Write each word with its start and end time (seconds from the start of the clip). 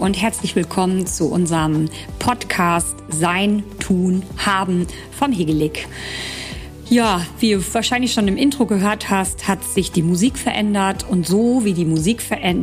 Und 0.00 0.14
herzlich 0.14 0.56
willkommen 0.56 1.06
zu 1.06 1.30
unserem 1.30 1.90
Podcast 2.18 2.96
Sein, 3.10 3.62
Tun, 3.80 4.22
Haben 4.38 4.86
vom 5.10 5.30
Hegelig. 5.30 5.86
Ja, 6.88 7.20
wie 7.38 7.52
du 7.52 7.74
wahrscheinlich 7.74 8.14
schon 8.14 8.26
im 8.26 8.38
Intro 8.38 8.64
gehört 8.64 9.10
hast, 9.10 9.46
hat 9.46 9.62
sich 9.62 9.92
die 9.92 10.00
Musik 10.00 10.38
verändert 10.38 11.04
und 11.06 11.26
so 11.26 11.66
wie 11.66 11.74
die 11.74 11.84
Musik 11.84 12.22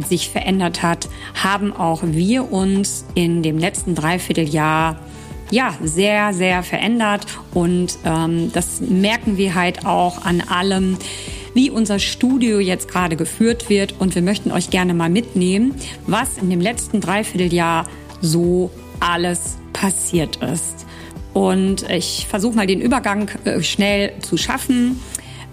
sich 0.10 0.30
verändert 0.30 0.82
hat, 0.82 1.10
haben 1.36 1.74
auch 1.74 2.02
wir 2.04 2.52
uns 2.52 3.06
in 3.14 3.44
dem 3.44 3.60
letzten 3.60 3.94
Dreivierteljahr 3.94 4.98
ja, 5.52 5.76
sehr, 5.84 6.34
sehr 6.34 6.64
verändert 6.64 7.28
und 7.54 8.00
ähm, 8.04 8.52
das 8.52 8.82
merken 8.82 9.38
wir 9.38 9.54
halt 9.54 9.86
auch 9.86 10.26
an 10.26 10.42
allem, 10.42 10.98
wie 11.58 11.72
unser 11.72 11.98
Studio 11.98 12.60
jetzt 12.60 12.88
gerade 12.88 13.16
geführt 13.16 13.68
wird 13.68 13.96
und 13.98 14.14
wir 14.14 14.22
möchten 14.22 14.52
euch 14.52 14.70
gerne 14.70 14.94
mal 14.94 15.10
mitnehmen, 15.10 15.74
was 16.06 16.38
in 16.38 16.52
dem 16.52 16.62
letzten 16.62 17.02
Dreivierteljahr 17.02 17.88
so 18.22 18.70
alles 19.00 19.58
passiert 19.74 20.36
ist. 20.38 20.86
Und 21.34 21.90
ich 21.90 22.28
versuche 22.30 22.56
mal 22.56 22.68
den 22.68 22.80
Übergang 22.80 23.32
äh, 23.44 23.64
schnell 23.64 24.14
zu 24.20 24.38
schaffen. 24.38 25.00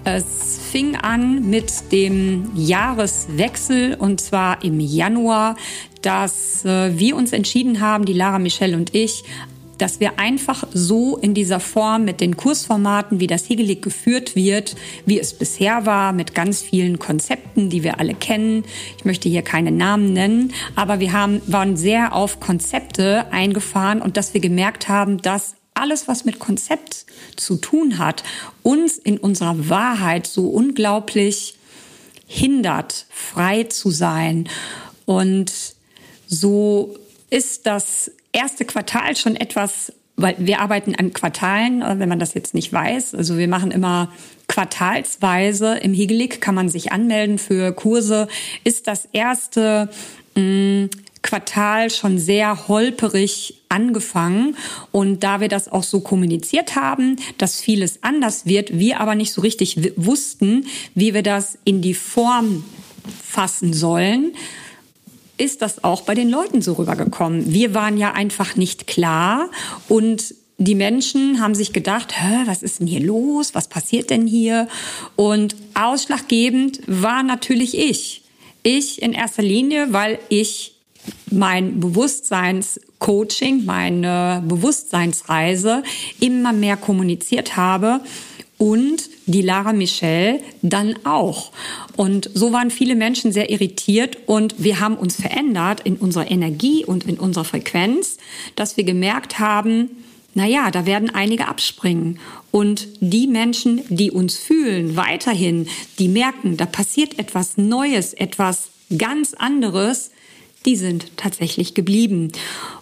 Es 0.04 0.60
fing 0.70 0.94
an 0.94 1.48
mit 1.48 1.90
dem 1.90 2.50
Jahreswechsel 2.54 3.94
und 3.94 4.20
zwar 4.20 4.62
im 4.62 4.80
Januar, 4.80 5.56
dass 6.02 6.66
äh, 6.66 6.98
wir 6.98 7.16
uns 7.16 7.32
entschieden 7.32 7.80
haben, 7.80 8.04
die 8.04 8.12
Lara 8.12 8.38
Michelle 8.38 8.76
und 8.76 8.94
ich, 8.94 9.24
dass 9.78 10.00
wir 10.00 10.18
einfach 10.18 10.66
so 10.72 11.16
in 11.16 11.34
dieser 11.34 11.60
Form 11.60 12.04
mit 12.04 12.20
den 12.20 12.36
Kursformaten, 12.36 13.20
wie 13.20 13.26
das 13.26 13.48
Hegelig 13.48 13.82
geführt 13.82 14.36
wird, 14.36 14.76
wie 15.06 15.18
es 15.18 15.34
bisher 15.34 15.86
war, 15.86 16.12
mit 16.12 16.34
ganz 16.34 16.62
vielen 16.62 16.98
Konzepten, 16.98 17.70
die 17.70 17.82
wir 17.82 18.00
alle 18.00 18.14
kennen. 18.14 18.64
Ich 18.98 19.04
möchte 19.04 19.28
hier 19.28 19.42
keine 19.42 19.70
Namen 19.70 20.12
nennen, 20.12 20.52
aber 20.76 21.00
wir 21.00 21.12
haben, 21.12 21.42
waren 21.46 21.76
sehr 21.76 22.14
auf 22.14 22.40
Konzepte 22.40 23.26
eingefahren 23.32 24.00
und 24.00 24.16
dass 24.16 24.34
wir 24.34 24.40
gemerkt 24.40 24.88
haben, 24.88 25.20
dass 25.22 25.54
alles, 25.74 26.06
was 26.06 26.24
mit 26.24 26.38
Konzept 26.38 27.04
zu 27.36 27.56
tun 27.56 27.98
hat, 27.98 28.22
uns 28.62 28.96
in 28.96 29.18
unserer 29.18 29.68
Wahrheit 29.68 30.26
so 30.26 30.48
unglaublich 30.48 31.56
hindert, 32.26 33.06
frei 33.10 33.64
zu 33.64 33.90
sein. 33.90 34.48
Und 35.04 35.52
so 36.26 36.96
ist 37.28 37.66
das 37.66 38.10
erste 38.34 38.64
Quartal 38.64 39.16
schon 39.16 39.36
etwas, 39.36 39.92
weil 40.16 40.34
wir 40.38 40.60
arbeiten 40.60 40.94
an 40.94 41.12
Quartalen, 41.12 41.82
äh, 41.82 41.98
wenn 41.98 42.08
man 42.08 42.18
das 42.18 42.34
jetzt 42.34 42.54
nicht 42.54 42.72
weiß. 42.72 43.14
Also 43.14 43.38
wir 43.38 43.48
machen 43.48 43.70
immer 43.70 44.12
quartalsweise. 44.48 45.76
Im 45.78 45.94
Hegelig 45.94 46.40
kann 46.40 46.54
man 46.54 46.68
sich 46.68 46.92
anmelden 46.92 47.38
für 47.38 47.72
Kurse. 47.72 48.28
Ist 48.64 48.86
das 48.86 49.08
erste 49.12 49.88
mh, 50.34 50.42
mm, 50.42 50.90
Quartal 51.22 51.88
schon 51.88 52.18
sehr 52.18 52.68
holperig 52.68 53.62
angefangen. 53.70 54.56
Und 54.92 55.24
da 55.24 55.40
wir 55.40 55.48
das 55.48 55.72
auch 55.72 55.82
so 55.82 56.00
kommuniziert 56.00 56.76
haben, 56.76 57.16
dass 57.38 57.60
vieles 57.60 58.02
anders 58.02 58.44
wird, 58.44 58.78
wir 58.78 59.00
aber 59.00 59.14
nicht 59.14 59.32
so 59.32 59.40
richtig 59.40 59.92
wussten, 59.96 60.66
wie 60.94 61.14
wir 61.14 61.22
das 61.22 61.58
in 61.64 61.80
die 61.80 61.94
Form 61.94 62.62
fassen 63.22 63.72
sollen, 63.72 64.34
ist 65.36 65.62
das 65.62 65.82
auch 65.82 66.02
bei 66.02 66.14
den 66.14 66.28
Leuten 66.28 66.62
so 66.62 66.74
rübergekommen. 66.74 67.52
Wir 67.52 67.74
waren 67.74 67.98
ja 67.98 68.12
einfach 68.12 68.56
nicht 68.56 68.86
klar 68.86 69.50
und 69.88 70.34
die 70.58 70.74
Menschen 70.74 71.40
haben 71.40 71.54
sich 71.54 71.72
gedacht, 71.72 72.14
Hä, 72.16 72.42
was 72.46 72.62
ist 72.62 72.80
denn 72.80 72.86
hier 72.86 73.00
los? 73.00 73.54
Was 73.54 73.68
passiert 73.68 74.10
denn 74.10 74.26
hier? 74.26 74.68
Und 75.16 75.56
ausschlaggebend 75.74 76.80
war 76.86 77.22
natürlich 77.22 77.76
ich. 77.76 78.22
Ich 78.62 79.02
in 79.02 79.12
erster 79.12 79.42
Linie, 79.42 79.92
weil 79.92 80.18
ich 80.28 80.74
mein 81.30 81.80
Bewusstseinscoaching, 81.80 83.64
meine 83.64 84.42
Bewusstseinsreise 84.46 85.82
immer 86.20 86.52
mehr 86.52 86.76
kommuniziert 86.76 87.56
habe 87.56 88.00
und 88.56 89.10
die 89.26 89.42
Lara 89.42 89.72
Michelle 89.72 90.40
dann 90.62 90.94
auch. 91.04 91.52
Und 91.96 92.30
so 92.34 92.52
waren 92.52 92.70
viele 92.70 92.94
Menschen 92.94 93.32
sehr 93.32 93.50
irritiert 93.50 94.18
und 94.26 94.54
wir 94.58 94.80
haben 94.80 94.96
uns 94.96 95.16
verändert 95.16 95.80
in 95.84 95.96
unserer 95.96 96.30
Energie 96.30 96.84
und 96.84 97.06
in 97.06 97.18
unserer 97.18 97.44
Frequenz, 97.44 98.18
dass 98.56 98.76
wir 98.76 98.84
gemerkt 98.84 99.38
haben, 99.38 99.90
na 100.34 100.46
ja, 100.46 100.70
da 100.70 100.84
werden 100.84 101.10
einige 101.10 101.46
abspringen. 101.46 102.18
Und 102.50 102.88
die 103.00 103.28
Menschen, 103.28 103.82
die 103.88 104.10
uns 104.10 104.36
fühlen, 104.36 104.96
weiterhin, 104.96 105.68
die 105.98 106.08
merken, 106.08 106.56
da 106.56 106.66
passiert 106.66 107.18
etwas 107.18 107.56
Neues, 107.56 108.14
etwas 108.14 108.68
ganz 108.98 109.34
anderes, 109.34 110.10
die 110.66 110.76
sind 110.76 111.16
tatsächlich 111.16 111.74
geblieben. 111.74 112.32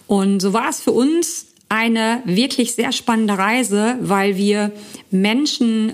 Und 0.07 0.41
so 0.41 0.53
war 0.53 0.69
es 0.69 0.79
für 0.79 0.91
uns 0.91 1.47
eine 1.69 2.21
wirklich 2.25 2.73
sehr 2.73 2.91
spannende 2.91 3.37
Reise, 3.37 3.97
weil 4.01 4.37
wir 4.37 4.71
Menschen 5.11 5.93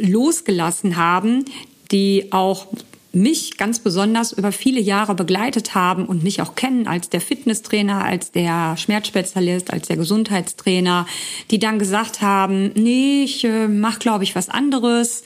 losgelassen 0.00 0.96
haben, 0.96 1.44
die 1.90 2.32
auch 2.32 2.66
mich 3.12 3.56
ganz 3.56 3.80
besonders 3.80 4.32
über 4.32 4.52
viele 4.52 4.80
Jahre 4.80 5.14
begleitet 5.14 5.74
haben 5.74 6.06
und 6.06 6.22
mich 6.22 6.40
auch 6.42 6.54
kennen 6.54 6.86
als 6.86 7.08
der 7.08 7.20
Fitnesstrainer, 7.20 8.04
als 8.04 8.30
der 8.30 8.76
Schmerzspezialist, 8.76 9.72
als 9.72 9.88
der 9.88 9.96
Gesundheitstrainer, 9.96 11.06
die 11.50 11.58
dann 11.58 11.78
gesagt 11.78 12.20
haben, 12.22 12.72
nee, 12.74 13.24
ich 13.24 13.44
äh, 13.44 13.66
mach 13.66 13.98
glaube 13.98 14.24
ich 14.24 14.36
was 14.36 14.48
anderes. 14.48 15.24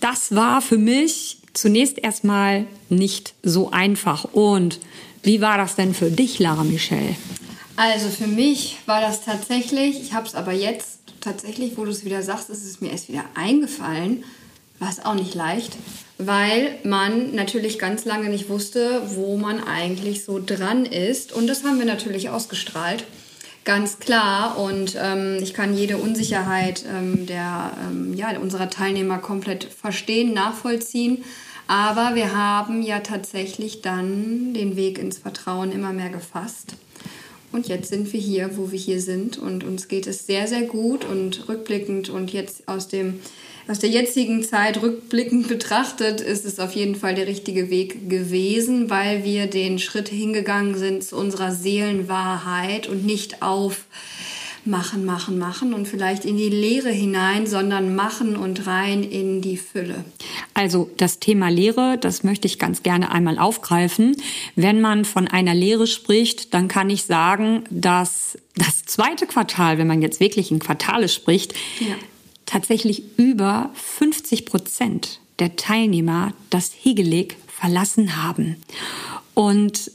Das 0.00 0.34
war 0.34 0.60
für 0.60 0.78
mich 0.78 1.38
zunächst 1.54 1.98
erstmal 1.98 2.66
nicht 2.88 3.34
so 3.42 3.70
einfach. 3.70 4.24
Und 4.24 4.80
wie 5.22 5.40
war 5.40 5.56
das 5.56 5.76
denn 5.76 5.94
für 5.94 6.10
dich, 6.10 6.38
Lara 6.38 6.64
Michelle? 6.64 7.16
Also 7.76 8.08
für 8.08 8.26
mich 8.26 8.76
war 8.84 9.00
das 9.00 9.24
tatsächlich, 9.24 10.02
ich 10.02 10.12
habe 10.12 10.26
es 10.26 10.34
aber 10.34 10.52
jetzt 10.52 10.99
tatsächlich, 11.20 11.76
wo 11.76 11.84
du 11.84 11.90
es 11.90 12.04
wieder 12.04 12.22
sagst, 12.22 12.50
ist 12.50 12.64
es 12.64 12.80
mir 12.80 12.90
erst 12.90 13.08
wieder 13.08 13.24
eingefallen, 13.34 14.24
war 14.78 14.88
es 14.88 15.04
auch 15.04 15.14
nicht 15.14 15.34
leicht, 15.34 15.76
weil 16.18 16.78
man 16.84 17.34
natürlich 17.34 17.78
ganz 17.78 18.04
lange 18.04 18.28
nicht 18.28 18.48
wusste, 18.48 19.02
wo 19.14 19.36
man 19.36 19.62
eigentlich 19.62 20.24
so 20.24 20.40
dran 20.44 20.86
ist. 20.86 21.32
Und 21.32 21.46
das 21.46 21.64
haben 21.64 21.78
wir 21.78 21.86
natürlich 21.86 22.30
ausgestrahlt, 22.30 23.04
ganz 23.64 23.98
klar. 23.98 24.58
Und 24.58 24.96
ähm, 25.00 25.38
ich 25.40 25.54
kann 25.54 25.76
jede 25.76 25.98
Unsicherheit 25.98 26.84
ähm, 26.88 27.26
der, 27.26 27.72
ähm, 27.86 28.14
ja, 28.14 28.38
unserer 28.38 28.70
Teilnehmer 28.70 29.18
komplett 29.18 29.64
verstehen, 29.64 30.32
nachvollziehen. 30.32 31.24
Aber 31.66 32.16
wir 32.16 32.34
haben 32.34 32.82
ja 32.82 33.00
tatsächlich 33.00 33.80
dann 33.80 34.54
den 34.54 34.76
Weg 34.76 34.98
ins 34.98 35.18
Vertrauen 35.18 35.72
immer 35.72 35.92
mehr 35.92 36.10
gefasst. 36.10 36.74
Und 37.52 37.68
jetzt 37.68 37.88
sind 37.88 38.12
wir 38.12 38.20
hier, 38.20 38.56
wo 38.56 38.70
wir 38.70 38.78
hier 38.78 39.00
sind 39.00 39.36
und 39.36 39.64
uns 39.64 39.88
geht 39.88 40.06
es 40.06 40.26
sehr, 40.26 40.46
sehr 40.46 40.62
gut 40.62 41.04
und 41.04 41.48
rückblickend 41.48 42.08
und 42.08 42.32
jetzt 42.32 42.68
aus 42.68 42.88
dem 42.88 43.20
aus 43.68 43.78
der 43.78 43.90
jetzigen 43.90 44.42
Zeit 44.42 44.82
rückblickend 44.82 45.46
betrachtet 45.46 46.20
ist 46.20 46.44
es 46.44 46.58
auf 46.58 46.72
jeden 46.72 46.96
Fall 46.96 47.14
der 47.14 47.28
richtige 47.28 47.70
Weg 47.70 48.10
gewesen, 48.10 48.90
weil 48.90 49.22
wir 49.22 49.46
den 49.46 49.78
Schritt 49.78 50.08
hingegangen 50.08 50.76
sind 50.76 51.04
zu 51.04 51.16
unserer 51.16 51.52
Seelenwahrheit 51.52 52.88
und 52.88 53.06
nicht 53.06 53.42
auf 53.42 53.84
machen, 54.64 55.04
machen, 55.04 55.38
machen 55.38 55.72
und 55.72 55.86
vielleicht 55.86 56.24
in 56.24 56.36
die 56.36 56.48
Leere 56.48 56.90
hinein, 56.90 57.46
sondern 57.46 57.94
machen 57.94 58.36
und 58.36 58.66
rein 58.66 59.02
in 59.02 59.40
die 59.40 59.56
Fülle. 59.56 60.04
Also 60.60 60.90
das 60.98 61.20
Thema 61.20 61.48
Lehre, 61.48 61.96
das 61.98 62.22
möchte 62.22 62.46
ich 62.46 62.58
ganz 62.58 62.82
gerne 62.82 63.10
einmal 63.10 63.38
aufgreifen. 63.38 64.14
Wenn 64.56 64.82
man 64.82 65.06
von 65.06 65.26
einer 65.26 65.54
Lehre 65.54 65.86
spricht, 65.86 66.52
dann 66.52 66.68
kann 66.68 66.90
ich 66.90 67.04
sagen, 67.04 67.64
dass 67.70 68.36
das 68.56 68.84
zweite 68.84 69.26
Quartal, 69.26 69.78
wenn 69.78 69.86
man 69.86 70.02
jetzt 70.02 70.20
wirklich 70.20 70.50
in 70.50 70.58
Quartale 70.58 71.08
spricht, 71.08 71.54
ja. 71.78 71.94
tatsächlich 72.44 73.04
über 73.16 73.70
50 73.72 74.44
Prozent 74.44 75.20
der 75.38 75.56
Teilnehmer 75.56 76.34
das 76.50 76.72
Hegelig 76.78 77.38
verlassen 77.48 78.22
haben. 78.22 78.56
Und 79.32 79.90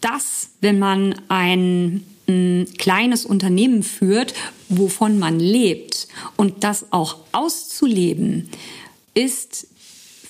das, 0.00 0.48
wenn 0.62 0.78
man 0.78 1.14
ein 1.28 2.06
ein 2.26 2.68
kleines 2.78 3.26
Unternehmen 3.26 3.82
führt, 3.82 4.34
wovon 4.68 5.18
man 5.18 5.40
lebt 5.40 6.06
und 6.36 6.62
das 6.62 6.92
auch 6.92 7.16
auszuleben, 7.32 8.48
ist 9.14 9.66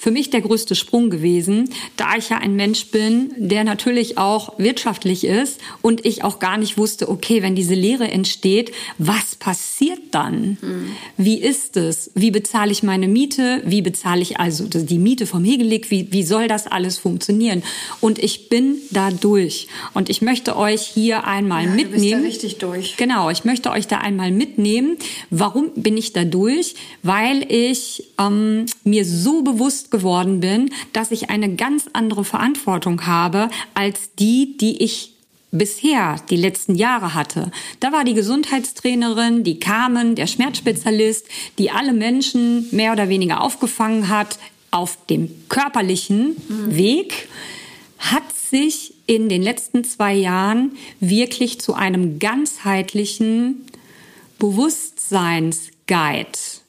für 0.01 0.11
mich 0.11 0.31
der 0.31 0.41
größte 0.41 0.75
Sprung 0.75 1.11
gewesen, 1.11 1.69
da 1.99 2.17
ich 2.17 2.31
ja 2.31 2.39
ein 2.39 2.57
Mensch 2.57 2.87
bin, 2.87 3.35
der 3.37 3.65
natürlich 3.65 4.17
auch 4.17 4.59
wirtschaftlich 4.59 5.25
ist 5.25 5.61
und 5.83 6.07
ich 6.07 6.25
auch 6.25 6.39
gar 6.39 6.57
nicht 6.57 6.79
wusste, 6.79 7.11
okay, 7.11 7.43
wenn 7.43 7.55
diese 7.55 7.75
Lehre 7.75 8.11
entsteht, 8.11 8.73
was 8.97 9.35
passiert 9.35 10.01
dann? 10.13 10.57
Mhm. 10.63 10.93
Wie 11.19 11.39
ist 11.39 11.77
es? 11.77 12.13
Wie 12.15 12.31
bezahle 12.31 12.73
ich 12.73 12.83
meine 12.83 13.09
Miete? 13.09 13.61
Wie 13.67 13.83
bezahle 13.83 14.23
ich 14.23 14.41
also 14.41 14.65
die 14.67 14.99
Miete 14.99 15.27
vom 15.27 15.45
Hegelig? 15.45 15.91
Wie, 15.91 16.11
wie 16.11 16.23
soll 16.23 16.49
das 16.49 16.67
alles 16.67 16.97
funktionieren? 16.97 17.63
Und 18.01 18.19
ich 18.19 18.49
bin 18.49 18.77
da 18.91 19.11
durch. 19.11 19.69
Und 19.93 20.09
ich 20.09 20.23
möchte 20.23 20.57
euch 20.57 20.81
hier 20.81 21.25
einmal 21.27 21.65
ja, 21.65 21.71
mitnehmen. 21.73 21.93
Du 21.93 22.01
bist 22.01 22.13
da 22.15 22.47
richtig 22.47 22.59
durch. 22.59 22.97
Genau, 22.97 23.29
ich 23.29 23.45
möchte 23.45 23.71
euch 23.71 23.87
da 23.87 23.99
einmal 23.99 24.31
mitnehmen. 24.31 24.97
Warum 25.29 25.73
bin 25.75 25.99
ich 25.99 26.15
da 26.15 26.25
durch? 26.25 26.75
Weil 27.03 27.45
ich 27.53 28.05
ähm, 28.19 28.65
mir 28.83 29.05
so 29.05 29.43
bewusst 29.43 29.90
bewusst 29.91 30.01
geworden 30.01 30.41
bin, 30.41 30.71
dass 30.93 31.11
ich 31.11 31.31
eine 31.31 31.55
ganz 31.55 31.87
andere 31.93 32.25
Verantwortung 32.25 33.07
habe 33.07 33.51
als 33.75 34.15
die, 34.19 34.57
die 34.57 34.83
ich 34.83 35.13
bisher 35.53 36.17
die 36.31 36.37
letzten 36.37 36.77
Jahre 36.77 37.15
hatte. 37.15 37.51
Da 37.81 37.93
war 37.93 38.05
die 38.05 38.15
Gesundheitstrainerin, 38.15 39.45
die 39.45 39.59
Carmen, 39.59 40.15
der 40.15 40.29
Schmerzspezialist, 40.29 41.27
die 41.59 41.71
alle 41.71 41.93
Menschen 41.93 42.67
mehr 42.71 42.93
oder 42.93 43.09
weniger 43.09 43.43
aufgefangen 43.43 44.09
hat 44.09 44.39
auf 44.71 44.97
dem 45.07 45.29
körperlichen 45.49 46.37
mhm. 46.49 46.77
Weg, 46.77 47.29
hat 47.99 48.33
sich 48.33 48.95
in 49.07 49.29
den 49.29 49.43
letzten 49.43 49.83
zwei 49.85 50.15
Jahren 50.15 50.77
wirklich 51.01 51.61
zu 51.61 51.75
einem 51.75 52.21
ganzheitlichen 52.21 53.67
Bewusstseinsguide 54.39 56.60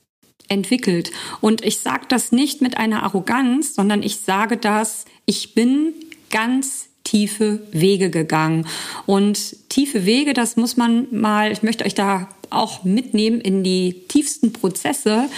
entwickelt. 0.52 1.12
Und 1.40 1.66
ich 1.66 1.80
sage 1.80 2.06
das 2.10 2.32
nicht 2.32 2.62
mit 2.62 2.78
einer 2.78 3.04
Arroganz, 3.04 3.74
sondern 3.74 4.04
ich 4.04 4.18
sage 4.18 4.58
das, 4.58 5.06
ich 5.26 5.56
bin 5.56 5.94
ganz 6.30 6.90
tiefe 7.04 7.62
Wege 7.72 8.10
gegangen. 8.10 8.68
Und 9.06 9.56
tiefe 9.70 10.06
Wege, 10.06 10.34
das 10.34 10.58
muss 10.58 10.78
man 10.78 11.08
mal, 11.12 11.52
ich 11.52 11.64
möchte 11.64 11.86
euch 11.86 11.96
da 11.96 12.28
auch 12.50 12.84
mitnehmen 12.84 13.40
in 13.42 13.64
die 13.64 14.04
tiefsten 14.08 14.54
Prozesse, 14.54 15.30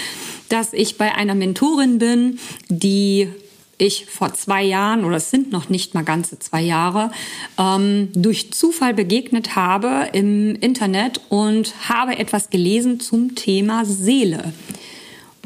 dass 0.49 0.73
ich 0.73 0.97
bei 0.97 1.15
einer 1.15 1.35
Mentorin 1.35 1.99
bin, 1.99 2.39
die 2.69 3.29
ich 3.77 4.05
vor 4.05 4.33
zwei 4.33 4.63
Jahren, 4.63 5.03
oder 5.03 5.17
es 5.17 5.29
sind 5.29 5.51
noch 5.51 5.69
nicht 5.69 5.93
mal 5.93 6.03
ganze 6.03 6.39
zwei 6.39 6.61
Jahre, 6.61 7.11
ähm, 7.57 8.09
durch 8.13 8.51
Zufall 8.53 8.93
begegnet 8.93 9.55
habe 9.55 10.09
im 10.13 10.55
Internet 10.55 11.21
und 11.29 11.73
habe 11.89 12.17
etwas 12.17 12.49
gelesen 12.49 12.99
zum 12.99 13.35
Thema 13.35 13.85
Seele. 13.85 14.53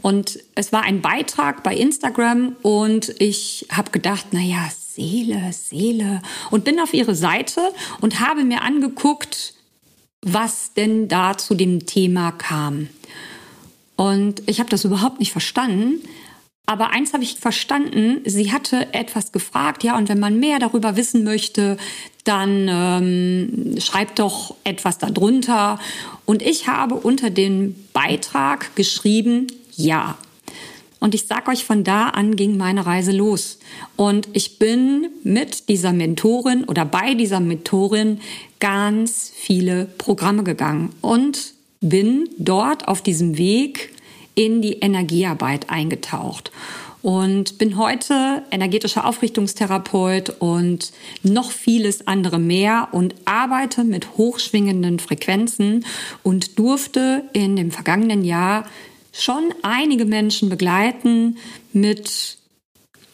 Und 0.08 0.40
es 0.56 0.72
war 0.72 0.84
ein 0.84 1.02
Beitrag 1.02 1.64
bei 1.64 1.76
Instagram 1.76 2.56
und 2.62 3.14
ich 3.20 3.68
habe 3.70 3.92
gedacht, 3.92 4.32
naja, 4.32 4.70
Seele, 4.74 5.52
Seele. 5.52 6.22
Und 6.50 6.64
bin 6.64 6.80
auf 6.80 6.94
ihre 6.94 7.14
Seite 7.14 7.60
und 8.00 8.22
habe 8.22 8.46
mir 8.46 8.62
angeguckt, 8.62 9.54
was 10.22 10.74
denn 10.74 11.10
da 11.10 11.38
zu 11.38 11.56
dem 11.56 11.86
Thema 11.88 12.32
kam. 12.32 12.88
Und 13.98 14.44
ich 14.46 14.62
habe 14.62 14.70
das 14.70 14.86
überhaupt 14.86 15.20
nicht 15.20 15.34
verstanden. 15.34 16.02
Aber 16.66 16.92
eins 16.92 17.12
habe 17.12 17.24
ich 17.24 17.38
verstanden, 17.38 18.22
sie 18.24 18.54
hatte 18.54 18.94
etwas 18.94 19.34
gefragt, 19.34 19.84
ja, 19.84 19.98
und 19.98 20.08
wenn 20.08 20.20
man 20.20 20.40
mehr 20.40 20.60
darüber 20.60 20.96
wissen 20.96 21.26
möchte, 21.26 21.76
dann 22.24 22.68
ähm, 22.70 23.76
schreibt 23.82 24.20
doch 24.20 24.56
etwas 24.64 25.00
darunter. 25.00 25.82
Und 26.26 26.42
ich 26.42 26.70
habe 26.70 26.96
unter 26.96 27.30
dem 27.30 27.76
Beitrag 27.92 28.74
geschrieben, 28.78 29.48
ja, 29.78 30.18
und 31.00 31.14
ich 31.14 31.28
sag 31.28 31.48
euch, 31.48 31.64
von 31.64 31.84
da 31.84 32.10
an 32.10 32.36
ging 32.36 32.58
meine 32.58 32.86
Reise 32.86 33.12
los. 33.12 33.60
Und 33.96 34.28
ich 34.34 34.58
bin 34.58 35.10
mit 35.24 35.70
dieser 35.70 35.94
Mentorin 35.94 36.64
oder 36.64 36.86
bei 36.86 37.14
dieser 37.14 37.40
Mentorin 37.40 38.20
ganz 38.60 39.32
viele 39.36 39.86
Programme 40.00 40.44
gegangen 40.44 40.90
und 41.02 41.54
bin 41.82 42.28
dort 42.40 42.88
auf 42.88 43.02
diesem 43.02 43.38
Weg 43.38 43.94
in 44.34 44.62
die 44.62 44.80
Energiearbeit 44.80 45.70
eingetaucht 45.70 46.52
und 47.04 47.60
bin 47.60 47.78
heute 47.78 48.44
energetischer 48.50 49.06
Aufrichtungstherapeut 49.06 50.30
und 50.40 50.92
noch 51.22 51.52
vieles 51.52 52.08
andere 52.08 52.40
mehr 52.40 52.90
und 52.92 53.14
arbeite 53.26 53.84
mit 53.84 54.18
hochschwingenden 54.18 55.00
Frequenzen 55.00 55.86
und 56.24 56.58
durfte 56.58 57.24
in 57.34 57.56
dem 57.56 57.72
vergangenen 57.72 58.24
Jahr 58.24 58.66
schon 59.18 59.54
einige 59.64 60.06
Menschen 60.06 60.50
begleiten 60.50 61.38
mit 61.74 62.38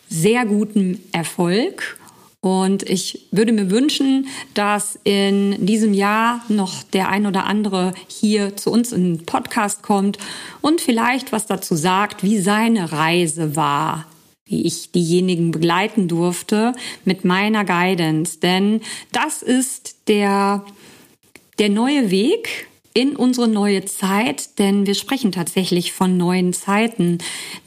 sehr 0.09 0.45
gutem 0.45 1.00
Erfolg. 1.11 1.97
Und 2.41 2.83
ich 2.89 3.27
würde 3.31 3.53
mir 3.53 3.71
wünschen, 3.71 4.27
dass 4.53 5.00
in 5.05 5.65
diesem 5.65 5.94
Jahr 5.94 6.44
noch 6.50 6.83
der 6.83 7.07
ein 7.07 7.25
oder 7.25 7.45
andere 7.45 7.94
hier 8.07 8.57
zu 8.57 8.69
uns 8.69 8.91
in 8.91 9.15
den 9.15 9.25
Podcast 9.25 9.81
kommt 9.81 10.17
und 10.59 10.81
vielleicht 10.81 11.31
was 11.31 11.45
dazu 11.45 11.75
sagt, 11.75 12.21
wie 12.21 12.39
seine 12.39 12.91
Reise 12.91 13.55
war, 13.55 14.05
wie 14.45 14.63
ich 14.65 14.91
diejenigen 14.91 15.51
begleiten 15.51 16.09
durfte 16.09 16.73
mit 17.05 17.23
meiner 17.23 17.63
Guidance. 17.63 18.41
Denn 18.41 18.81
das 19.13 19.41
ist 19.41 19.95
der, 20.09 20.65
der 21.59 21.69
neue 21.69 22.11
Weg, 22.11 22.67
in 22.94 23.16
unsere 23.16 23.48
neue 23.48 23.86
Zeit, 23.86 24.60
denn 24.60 24.86
wir 24.86 24.94
sprechen 24.94 25.31
tatsächlich 25.31 25.94
von 25.94 26.16
neuen 26.18 26.54
Zeiten. 26.54 27.18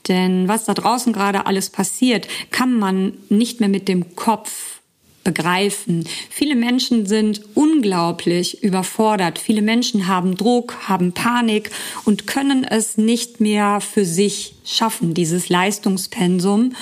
Denn 0.09 0.47
was 0.49 0.65
da 0.65 0.75
draußen 0.75 1.13
gerade 1.13 1.47
alles 1.47 1.71
passiert, 1.71 2.29
kann 2.51 2.79
man 2.79 3.15
nicht 3.29 3.61
mehr 3.61 3.69
mit 3.69 3.89
dem 3.89 4.15
Kopf 4.15 4.77
begreifen. 5.25 6.07
Viele 6.31 6.55
Menschen 6.55 7.05
sind 7.07 7.41
unglaublich 7.55 8.63
überfordert. 8.63 9.41
Viele 9.41 9.61
Menschen 9.61 10.07
haben 10.07 10.37
Druck, 10.37 10.77
haben 10.89 11.13
Panik 11.13 11.73
und 12.05 12.29
können 12.29 12.63
es 12.63 12.97
nicht 12.97 13.41
mehr 13.41 13.81
für 13.81 14.05
sich 14.05 14.55
schaffen, 14.65 15.15
dieses 15.15 15.49
Leistungspensum. 15.49 16.77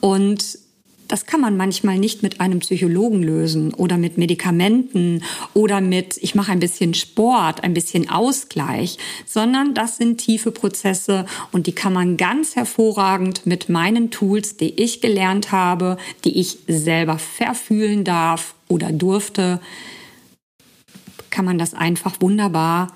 Und 0.00 0.58
das 1.10 1.26
kann 1.26 1.40
man 1.40 1.56
manchmal 1.56 1.98
nicht 1.98 2.22
mit 2.22 2.40
einem 2.40 2.60
Psychologen 2.60 3.20
lösen 3.20 3.74
oder 3.74 3.98
mit 3.98 4.16
Medikamenten 4.16 5.24
oder 5.54 5.80
mit, 5.80 6.16
ich 6.18 6.36
mache 6.36 6.52
ein 6.52 6.60
bisschen 6.60 6.94
Sport, 6.94 7.64
ein 7.64 7.74
bisschen 7.74 8.08
Ausgleich, 8.08 8.96
sondern 9.26 9.74
das 9.74 9.96
sind 9.96 10.18
tiefe 10.18 10.52
Prozesse 10.52 11.26
und 11.50 11.66
die 11.66 11.72
kann 11.72 11.92
man 11.92 12.16
ganz 12.16 12.54
hervorragend 12.54 13.44
mit 13.44 13.68
meinen 13.68 14.12
Tools, 14.12 14.56
die 14.56 14.80
ich 14.80 15.00
gelernt 15.00 15.50
habe, 15.50 15.96
die 16.24 16.38
ich 16.38 16.58
selber 16.68 17.18
verfühlen 17.18 18.04
darf 18.04 18.54
oder 18.68 18.92
durfte, 18.92 19.60
kann 21.30 21.44
man 21.44 21.58
das 21.58 21.74
einfach 21.74 22.20
wunderbar 22.20 22.94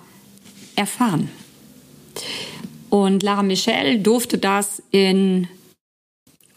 erfahren. 0.77 1.31
Und 2.91 3.25
Lara 3.25 3.43
Michelle 3.43 3.99
durfte 3.99 4.39
das 4.39 4.81
in 4.93 5.49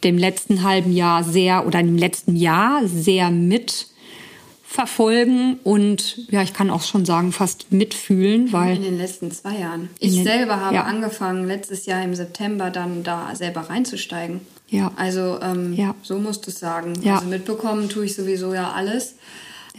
dem 0.07 0.17
letzten 0.17 0.63
halben 0.63 0.91
Jahr 0.91 1.23
sehr 1.23 1.67
oder 1.67 1.79
im 1.79 1.97
letzten 1.97 2.35
Jahr 2.35 2.81
sehr 2.87 3.29
mitverfolgen 3.29 5.59
und 5.63 6.31
ja, 6.31 6.41
ich 6.41 6.53
kann 6.53 6.69
auch 6.69 6.81
schon 6.81 7.05
sagen, 7.05 7.31
fast 7.31 7.71
mitfühlen, 7.71 8.51
weil. 8.53 8.75
In 8.77 8.83
den 8.83 8.97
letzten 8.97 9.31
zwei 9.31 9.59
Jahren. 9.59 9.89
Ich 9.99 10.15
den, 10.15 10.23
selber 10.23 10.59
habe 10.59 10.75
ja. 10.75 10.83
angefangen, 10.83 11.47
letztes 11.47 11.85
Jahr 11.85 12.03
im 12.03 12.15
September 12.15 12.69
dann 12.69 13.03
da 13.03 13.35
selber 13.35 13.69
reinzusteigen. 13.69 14.41
Ja. 14.69 14.91
Also 14.95 15.39
ähm, 15.41 15.73
ja. 15.73 15.95
so 16.01 16.19
musst 16.19 16.45
du 16.45 16.51
es 16.51 16.59
sagen. 16.59 16.93
Ja. 17.01 17.15
Also 17.15 17.27
mitbekommen 17.27 17.89
tue 17.89 18.05
ich 18.05 18.15
sowieso 18.15 18.53
ja 18.53 18.71
alles. 18.71 19.15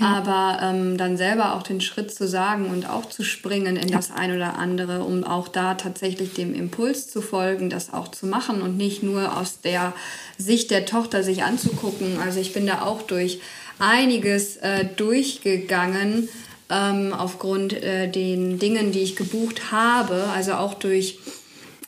Aber 0.01 0.61
ähm, 0.63 0.97
dann 0.97 1.17
selber 1.17 1.55
auch 1.55 1.63
den 1.63 1.81
Schritt 1.81 2.15
zu 2.15 2.29
sagen 2.29 2.67
und 2.67 2.89
auch 2.89 3.07
zu 3.07 3.25
springen 3.25 3.77
in 3.77 3.89
ja. 3.89 3.97
das 3.97 4.13
ein 4.13 4.35
oder 4.35 4.57
andere, 4.57 5.03
um 5.03 5.25
auch 5.25 5.49
da 5.49 5.75
tatsächlich 5.75 6.35
dem 6.35 6.55
Impuls 6.55 7.09
zu 7.09 7.21
folgen, 7.21 7.69
das 7.69 7.93
auch 7.93 8.09
zu 8.09 8.27
machen 8.27 8.63
und 8.63 8.77
nicht 8.77 9.03
nur 9.03 9.37
aus 9.37 9.61
der 9.61 9.93
Sicht 10.37 10.71
der 10.71 10.87
Tochter 10.87 11.25
sich 11.25 11.43
anzugucken. 11.43 12.19
Also 12.25 12.39
ich 12.39 12.53
bin 12.53 12.67
da 12.67 12.83
auch 12.83 13.03
durch 13.03 13.41
einiges 13.81 14.57
äh, 14.59 14.85
durchgegangen 14.85 16.29
ähm, 16.71 17.13
aufgrund 17.13 17.73
äh, 17.73 18.09
den 18.09 18.59
Dingen, 18.59 18.93
die 18.93 19.01
ich 19.01 19.17
gebucht 19.17 19.73
habe, 19.73 20.29
also 20.35 20.55
auch 20.55 20.75
durch 20.75 21.19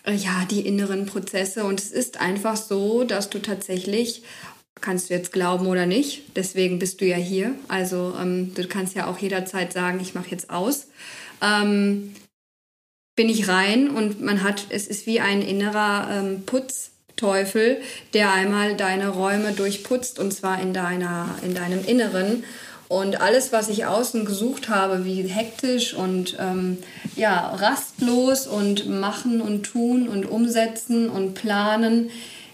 äh, 0.04 0.14
ja 0.14 0.46
die 0.50 0.66
inneren 0.66 1.06
Prozesse. 1.06 1.64
Und 1.64 1.80
es 1.80 1.90
ist 1.90 2.20
einfach 2.20 2.56
so, 2.56 3.04
dass 3.04 3.30
du 3.30 3.40
tatsächlich 3.40 4.22
kannst 4.80 5.10
du 5.10 5.14
jetzt 5.14 5.32
glauben 5.32 5.66
oder 5.66 5.86
nicht. 5.86 6.36
Deswegen 6.36 6.78
bist 6.78 7.00
du 7.00 7.06
ja 7.06 7.16
hier. 7.16 7.54
Also 7.68 8.14
ähm, 8.20 8.54
du 8.54 8.66
kannst 8.66 8.94
ja 8.94 9.06
auch 9.06 9.18
jederzeit 9.18 9.72
sagen, 9.72 10.00
ich 10.00 10.14
mache 10.14 10.30
jetzt 10.30 10.50
aus. 10.50 10.88
Ähm, 11.42 12.14
bin 13.16 13.28
ich 13.28 13.48
rein 13.48 13.90
und 13.90 14.22
man 14.22 14.42
hat, 14.42 14.66
es 14.70 14.86
ist 14.86 15.06
wie 15.06 15.20
ein 15.20 15.42
innerer 15.42 16.08
ähm, 16.10 16.42
Putzteufel, 16.46 17.82
der 18.14 18.32
einmal 18.32 18.76
deine 18.76 19.08
Räume 19.08 19.52
durchputzt 19.52 20.18
und 20.18 20.32
zwar 20.32 20.60
in 20.60 20.72
deiner, 20.72 21.28
in 21.42 21.54
deinem 21.54 21.84
Inneren. 21.84 22.44
Und 22.88 23.20
alles, 23.20 23.52
was 23.52 23.68
ich 23.68 23.86
außen 23.86 24.24
gesucht 24.24 24.68
habe, 24.68 25.04
wie 25.04 25.22
hektisch 25.22 25.94
und 25.94 26.36
ähm, 26.40 26.78
ja, 27.14 27.54
rastlos 27.54 28.48
und 28.48 28.88
machen 28.88 29.40
und 29.40 29.62
tun 29.62 30.08
und 30.08 30.24
umsetzen 30.24 31.08
und 31.08 31.34
planen, 31.34 32.10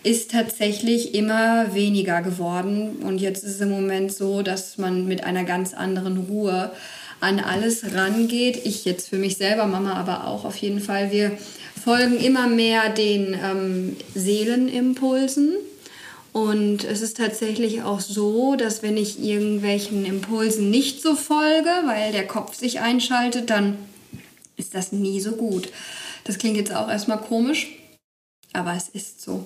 ist 0.07 0.31
tatsächlich 0.31 1.15
immer 1.17 1.75
weniger 1.75 2.23
geworden. 2.23 2.99
Und 3.03 3.19
jetzt 3.19 3.43
ist 3.43 3.57
es 3.57 3.61
im 3.61 3.71
Moment 3.71 4.13
so, 4.13 4.43
dass 4.43 4.79
man 4.79 5.09
mit 5.09 5.25
einer 5.25 5.43
ganz 5.43 5.75
anderen 5.75 6.19
Ruhe 6.29 6.71
an 7.19 7.41
alles 7.41 7.93
rangeht. 7.93 8.65
Ich 8.65 8.85
jetzt 8.85 9.09
für 9.09 9.17
mich 9.17 9.37
selber, 9.37 9.67
Mama 9.67 9.95
aber 9.95 10.29
auch 10.29 10.45
auf 10.45 10.57
jeden 10.59 10.79
Fall. 10.79 11.11
Wir 11.11 11.33
folgen 11.83 12.19
immer 12.19 12.47
mehr 12.47 12.89
den 12.89 13.35
ähm, 13.35 13.97
Seelenimpulsen. 14.15 15.55
Und 16.33 16.85
es 16.85 17.03
ist 17.03 17.17
tatsächlich 17.17 17.83
auch 17.83 17.99
so, 17.99 18.55
dass 18.55 18.85
wenn 18.85 18.97
ich 18.97 19.21
irgendwelchen 19.21 20.05
Impulsen 20.05 20.71
nicht 20.71 21.03
so 21.03 21.17
folge, 21.17 21.71
weil 21.85 22.13
der 22.13 22.29
Kopf 22.29 22.55
sich 22.55 22.79
einschaltet, 22.79 23.51
dann 23.51 23.77
ist 24.57 24.77
das 24.77 24.93
nie 24.93 25.19
so 25.19 25.33
gut. 25.33 25.69
Das 26.23 26.39
klingt 26.39 26.57
jetzt 26.57 26.73
auch 26.73 26.89
erstmal 26.89 27.19
komisch, 27.19 27.76
aber 28.57 28.75
es 28.75 28.89
ist 28.89 29.21
so. 29.21 29.45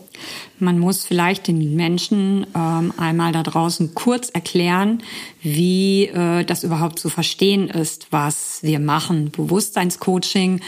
Man 0.58 0.78
muss 0.78 1.04
vielleicht 1.04 1.48
den 1.48 1.76
Menschen 1.76 2.46
ähm, 2.54 2.92
einmal 2.96 3.32
da 3.32 3.42
draußen 3.42 3.94
kurz 3.94 4.30
erklären, 4.30 5.02
wie 5.42 6.06
äh, 6.06 6.44
das 6.44 6.64
überhaupt 6.64 6.98
zu 6.98 7.08
verstehen 7.08 7.68
ist, 7.68 8.08
was 8.10 8.62
wir 8.62 8.78
machen. 8.78 9.30
Bewusstseinscoaching. 9.30 10.60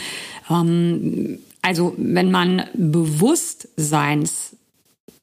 Ähm, 0.50 1.38
also 1.62 1.94
wenn 1.96 2.30
man 2.30 2.64
Bewusstseins 2.74 4.56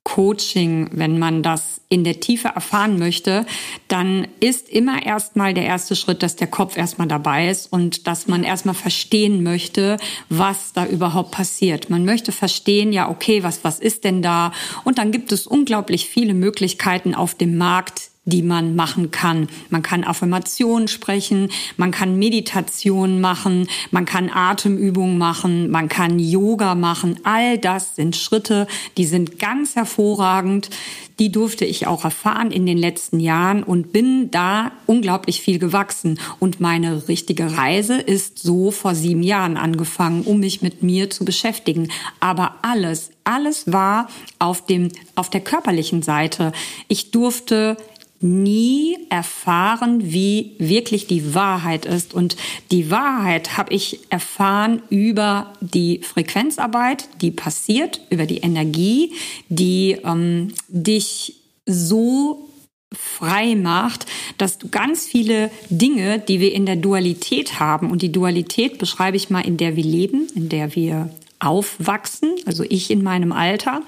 Coaching, 0.03 0.89
wenn 0.91 1.19
man 1.19 1.43
das 1.43 1.81
in 1.87 2.03
der 2.03 2.19
Tiefe 2.19 2.47
erfahren 2.47 2.97
möchte, 2.97 3.45
dann 3.89 4.27
ist 4.39 4.67
immer 4.67 5.05
erstmal 5.05 5.53
der 5.53 5.65
erste 5.65 5.95
Schritt, 5.95 6.23
dass 6.23 6.35
der 6.35 6.47
Kopf 6.47 6.77
erstmal 6.77 7.07
dabei 7.07 7.47
ist 7.47 7.71
und 7.71 8.07
dass 8.07 8.27
man 8.27 8.43
erstmal 8.43 8.73
verstehen 8.73 9.43
möchte, 9.43 9.97
was 10.29 10.73
da 10.73 10.87
überhaupt 10.87 11.29
passiert. 11.29 11.91
Man 11.91 12.05
möchte 12.05 12.31
verstehen, 12.31 12.91
ja, 12.91 13.07
okay, 13.07 13.43
was, 13.43 13.63
was 13.63 13.79
ist 13.79 14.03
denn 14.03 14.23
da? 14.23 14.51
Und 14.83 14.97
dann 14.97 15.11
gibt 15.11 15.31
es 15.31 15.45
unglaublich 15.45 16.09
viele 16.09 16.33
Möglichkeiten 16.33 17.13
auf 17.13 17.35
dem 17.35 17.57
Markt, 17.57 18.08
die 18.25 18.41
man 18.41 18.75
machen 18.75 19.11
kann. 19.11 19.47
Man 19.69 19.81
kann 19.81 20.03
Affirmationen 20.03 20.87
sprechen, 20.87 21.49
man 21.77 21.91
kann 21.91 22.19
Meditation 22.19 23.21
machen, 23.21 23.67
man 23.91 24.05
kann 24.05 24.29
Atemübungen 24.29 25.17
machen, 25.17 25.69
man 25.69 25.89
kann 25.89 26.19
Yoga 26.19 26.75
machen. 26.75 27.19
All 27.23 27.57
das 27.57 27.95
sind 27.95 28.15
Schritte, 28.15 28.67
die 28.97 29.05
sind 29.05 29.39
ganz 29.39 29.75
hervorragend. 29.75 30.69
Die 31.17 31.33
durfte 31.33 31.65
ich 31.65 31.85
auch 31.85 32.05
erfahren 32.05 32.49
in 32.49 32.65
den 32.65 32.77
letzten 32.77 33.19
Jahren 33.19 33.61
und 33.63 33.91
bin 33.91 34.31
da 34.31 34.71
unglaublich 34.85 35.41
viel 35.41 35.59
gewachsen. 35.59 36.17
Und 36.39 36.61
meine 36.61 37.09
richtige 37.09 37.57
Reise 37.57 37.97
ist 37.99 38.39
so 38.39 38.71
vor 38.71 38.95
sieben 38.95 39.21
Jahren 39.21 39.57
angefangen, 39.57 40.21
um 40.21 40.39
mich 40.39 40.61
mit 40.61 40.81
mir 40.81 41.09
zu 41.09 41.25
beschäftigen. 41.25 41.89
Aber 42.21 42.55
alles, 42.61 43.11
alles 43.25 43.69
war 43.69 44.07
auf 44.39 44.65
dem, 44.65 44.89
auf 45.15 45.29
der 45.29 45.41
körperlichen 45.41 46.03
Seite. 46.03 46.53
Ich 46.87 47.11
durfte 47.11 47.75
nie 48.21 48.97
erfahren, 49.09 50.11
wie 50.11 50.55
wirklich 50.59 51.07
die 51.07 51.33
Wahrheit 51.33 51.85
ist. 51.85 52.13
Und 52.13 52.35
die 52.71 52.91
Wahrheit 52.91 53.57
habe 53.57 53.73
ich 53.73 53.99
erfahren 54.09 54.81
über 54.89 55.53
die 55.61 56.01
Frequenzarbeit, 56.03 57.07
die 57.21 57.31
passiert, 57.31 58.01
über 58.09 58.25
die 58.25 58.39
Energie, 58.39 59.13
die 59.47 59.97
ähm, 60.03 60.53
dich 60.67 61.35
so 61.65 62.49
frei 62.91 63.55
macht, 63.55 64.07
dass 64.37 64.57
du 64.57 64.67
ganz 64.69 65.05
viele 65.05 65.51
Dinge, 65.69 66.19
die 66.19 66.39
wir 66.39 66.53
in 66.53 66.65
der 66.65 66.75
Dualität 66.75 67.59
haben, 67.59 67.91
und 67.91 68.01
die 68.01 68.11
Dualität 68.11 68.79
beschreibe 68.79 69.15
ich 69.15 69.29
mal, 69.29 69.41
in 69.41 69.57
der 69.57 69.75
wir 69.75 69.83
leben, 69.83 70.27
in 70.35 70.49
der 70.49 70.75
wir 70.75 71.09
aufwachsen, 71.39 72.35
also 72.45 72.63
ich 72.67 72.91
in 72.91 73.03
meinem 73.03 73.31
Alter, 73.31 73.81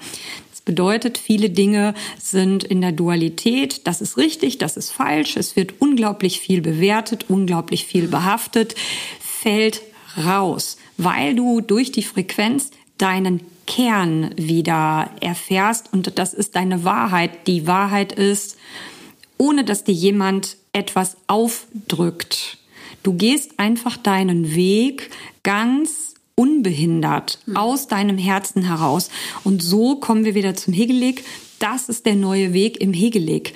bedeutet, 0.64 1.18
viele 1.18 1.50
Dinge 1.50 1.94
sind 2.18 2.64
in 2.64 2.80
der 2.80 2.92
Dualität. 2.92 3.86
Das 3.86 4.00
ist 4.00 4.16
richtig, 4.16 4.58
das 4.58 4.76
ist 4.76 4.90
falsch. 4.90 5.36
Es 5.36 5.56
wird 5.56 5.74
unglaublich 5.80 6.40
viel 6.40 6.60
bewertet, 6.60 7.26
unglaublich 7.28 7.86
viel 7.86 8.08
behaftet, 8.08 8.74
fällt 9.20 9.82
raus, 10.24 10.76
weil 10.96 11.34
du 11.34 11.60
durch 11.60 11.92
die 11.92 12.02
Frequenz 12.02 12.70
deinen 12.98 13.40
Kern 13.66 14.34
wieder 14.36 15.10
erfährst 15.20 15.92
und 15.92 16.18
das 16.18 16.34
ist 16.34 16.56
deine 16.56 16.84
Wahrheit. 16.84 17.46
Die 17.46 17.66
Wahrheit 17.66 18.12
ist, 18.12 18.56
ohne 19.38 19.64
dass 19.64 19.84
dir 19.84 19.94
jemand 19.94 20.56
etwas 20.72 21.16
aufdrückt. 21.26 22.58
Du 23.02 23.14
gehst 23.14 23.58
einfach 23.58 23.96
deinen 23.96 24.54
Weg 24.54 25.10
ganz 25.42 26.01
unbehindert 26.42 27.38
mhm. 27.46 27.56
aus 27.56 27.86
deinem 27.86 28.18
Herzen 28.18 28.64
heraus. 28.64 29.10
Und 29.44 29.62
so 29.62 29.94
kommen 29.96 30.24
wir 30.24 30.34
wieder 30.34 30.54
zum 30.56 30.74
Hegelig. 30.74 31.22
Das 31.60 31.88
ist 31.88 32.04
der 32.04 32.16
neue 32.16 32.52
Weg 32.52 32.80
im 32.80 32.92
Hegelig. 32.92 33.54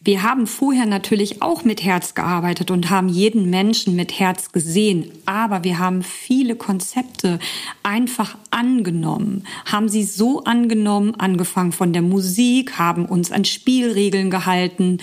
Wir 0.00 0.22
haben 0.22 0.46
vorher 0.46 0.86
natürlich 0.86 1.42
auch 1.42 1.64
mit 1.64 1.82
Herz 1.82 2.14
gearbeitet 2.14 2.70
und 2.70 2.90
haben 2.90 3.08
jeden 3.08 3.48
Menschen 3.48 3.96
mit 3.96 4.20
Herz 4.20 4.52
gesehen, 4.52 5.10
aber 5.24 5.64
wir 5.64 5.78
haben 5.78 6.02
viele 6.02 6.56
Konzepte 6.56 7.38
einfach 7.82 8.36
angenommen, 8.50 9.44
haben 9.64 9.88
sie 9.88 10.04
so 10.04 10.44
angenommen, 10.44 11.14
angefangen 11.14 11.72
von 11.72 11.94
der 11.94 12.02
Musik, 12.02 12.78
haben 12.78 13.06
uns 13.06 13.32
an 13.32 13.46
Spielregeln 13.46 14.30
gehalten 14.30 14.98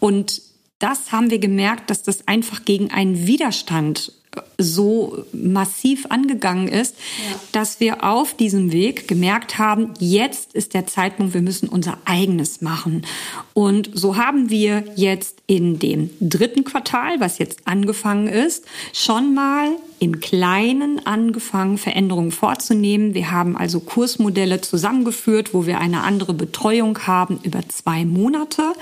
und 0.00 0.42
das 0.80 1.12
haben 1.12 1.30
wir 1.30 1.38
gemerkt, 1.38 1.88
dass 1.88 2.02
das 2.02 2.26
einfach 2.26 2.64
gegen 2.64 2.90
einen 2.90 3.28
Widerstand 3.28 4.12
so 4.58 5.24
massiv 5.32 6.06
angegangen 6.08 6.68
ist, 6.68 6.94
ja. 7.30 7.36
dass 7.52 7.80
wir 7.80 8.04
auf 8.04 8.34
diesem 8.34 8.72
Weg 8.72 9.08
gemerkt 9.08 9.58
haben, 9.58 9.94
jetzt 9.98 10.54
ist 10.54 10.74
der 10.74 10.86
Zeitpunkt, 10.86 11.34
wir 11.34 11.42
müssen 11.42 11.68
unser 11.68 11.98
eigenes 12.04 12.60
machen. 12.60 13.06
Und 13.54 13.90
so 13.92 14.16
haben 14.16 14.50
wir 14.50 14.84
jetzt 14.94 15.38
in 15.46 15.78
dem 15.78 16.10
dritten 16.20 16.64
Quartal, 16.64 17.18
was 17.18 17.38
jetzt 17.38 17.66
angefangen 17.66 18.28
ist, 18.28 18.66
schon 18.92 19.34
mal 19.34 19.70
im 19.98 20.20
Kleinen 20.20 21.04
angefangen, 21.06 21.76
Veränderungen 21.76 22.30
vorzunehmen. 22.30 23.14
Wir 23.14 23.30
haben 23.30 23.56
also 23.56 23.80
Kursmodelle 23.80 24.60
zusammengeführt, 24.60 25.52
wo 25.52 25.66
wir 25.66 25.78
eine 25.78 26.02
andere 26.02 26.34
Betreuung 26.34 26.98
haben 27.06 27.40
über 27.42 27.60
zwei 27.68 28.04
Monate, 28.04 28.72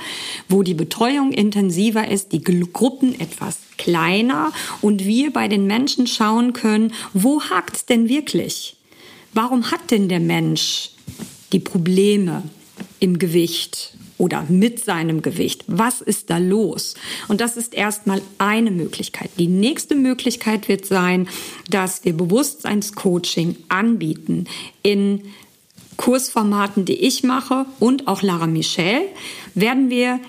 wo 0.49 0.63
die 0.63 0.75
Betreuung 0.75 1.33
intensiver 1.33 2.09
ist, 2.09 2.33
die 2.33 2.43
Gruppen 2.43 3.19
etwas 3.19 3.59
kleiner 3.79 4.53
und 4.83 5.05
wir 5.05 5.33
bei 5.33 5.49
den 5.49 5.67
Menschen 5.67 6.07
schauen 6.07 6.53
können, 6.53 6.93
wo 7.15 7.41
hakt's 7.43 7.87
denn 7.87 8.09
wirklich? 8.09 8.77
Warum 9.33 9.71
hat 9.71 9.91
denn 9.91 10.09
der 10.09 10.21
Mensch 10.21 10.91
die 11.53 11.61
Probleme 11.61 12.43
im 13.01 13.19
Gewicht? 13.19 13.95
oder 14.19 14.45
mit 14.49 14.85
seinem 14.85 15.23
Gewicht. 15.23 15.65
Was 15.69 16.01
ist 16.01 16.29
da 16.29 16.39
los? 16.39 16.95
Und 17.29 17.41
das 17.41 17.57
ist 17.57 17.73
erstmal 17.73 18.21
eine 18.37 18.71
Möglichkeit. 18.71 19.31
Die 19.39 19.47
nächste 19.47 19.95
Möglichkeit 19.95 20.69
wird 20.69 20.85
sein, 20.85 21.29
dass 21.71 22.05
wir 22.05 22.13
Bewusstseinscoaching 22.13 23.57
anbieten 23.69 24.47
in 24.83 25.23
Kursformaten, 25.97 26.85
die 26.85 26.97
ich 26.97 27.23
mache 27.23 27.67
und 27.81 28.07
auch 28.07 28.23
Lara 28.23 28.47
Michelle, 28.47 29.07
werden 29.55 29.89
wir 29.89 30.21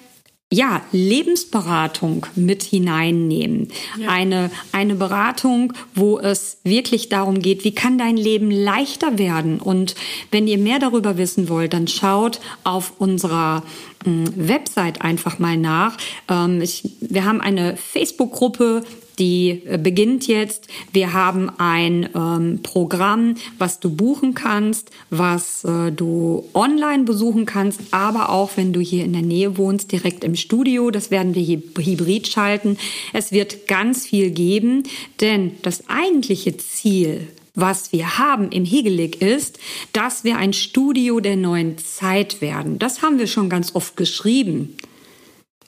ja, 0.52 0.82
Lebensberatung 0.92 2.26
mit 2.36 2.64
hineinnehmen. 2.64 3.68
Ja. 4.00 4.10
Eine, 4.10 4.50
eine 4.72 4.96
Beratung, 4.96 5.74
wo 5.94 6.18
es 6.18 6.58
wirklich 6.64 7.08
darum 7.10 7.40
geht, 7.40 7.64
wie 7.64 7.76
kann 7.76 8.00
dein 8.00 8.18
Leben 8.18 8.50
leichter 8.50 9.20
werden? 9.20 9.60
Und 9.60 9.94
wenn 10.32 10.48
ihr 10.48 10.58
mehr 10.58 10.80
darüber 10.80 11.18
wissen 11.18 11.50
wollt, 11.50 11.74
dann 11.74 11.88
schaut 11.88 12.40
auf 12.64 12.94
unserer 12.98 13.62
hm, 14.04 14.26
Website 14.36 15.04
einfach 15.04 15.38
mal 15.38 15.56
nach. 15.56 15.98
Ähm, 16.28 16.62
ich, 16.62 16.84
wir 17.00 17.26
haben 17.26 17.42
eine 17.42 17.78
Facebook-Gruppe, 17.78 18.84
die 19.20 19.62
äh, 19.66 19.78
beginnt 19.78 20.28
jetzt. 20.28 20.68
Wir 20.94 21.14
haben 21.14 21.52
ein 21.58 22.10
ähm, 22.16 22.60
Programm, 22.64 23.36
was 23.58 23.80
du 23.80 23.90
buchen 23.90 24.34
kannst, 24.34 24.92
was 25.10 25.64
äh, 25.64 25.92
du 25.92 26.46
online 26.54 27.04
besuchen 27.04 27.46
kannst, 27.46 27.82
aber 27.92 28.30
auch 28.30 28.52
wenn 28.56 28.74
du 28.74 28.80
hier 28.80 29.06
in 29.06 29.14
der 29.14 29.22
Nähe 29.22 29.58
wohnst, 29.58 29.92
direkt 29.92 30.24
im 30.24 30.36
Studio. 30.36 30.92
Das 30.92 31.12
werden 31.12 31.36
wir 31.36 31.42
hier 31.42 31.62
hybrid 31.78 32.28
schalten. 32.28 32.78
Es 33.14 33.32
wird 33.32 33.68
ganz 33.68 34.06
viel 34.06 34.32
geben, 34.32 34.84
denn 35.22 35.52
das 35.62 35.90
eigentliche 35.90 36.58
Ziel 36.58 37.28
was 37.56 37.92
wir 37.92 38.18
haben 38.18 38.52
im 38.52 38.64
Hegelig 38.64 39.22
ist, 39.22 39.60
dass 39.92 40.24
wir 40.24 40.38
ein 40.38 40.54
Studio 40.54 41.20
der 41.20 41.36
neuen 41.36 41.78
Zeit 41.78 42.40
werden. 42.40 42.80
Das 42.80 43.02
haben 43.02 43.20
wir 43.20 43.28
schon 43.28 43.50
ganz 43.50 43.76
oft 43.76 43.98
geschrieben. 43.98 44.78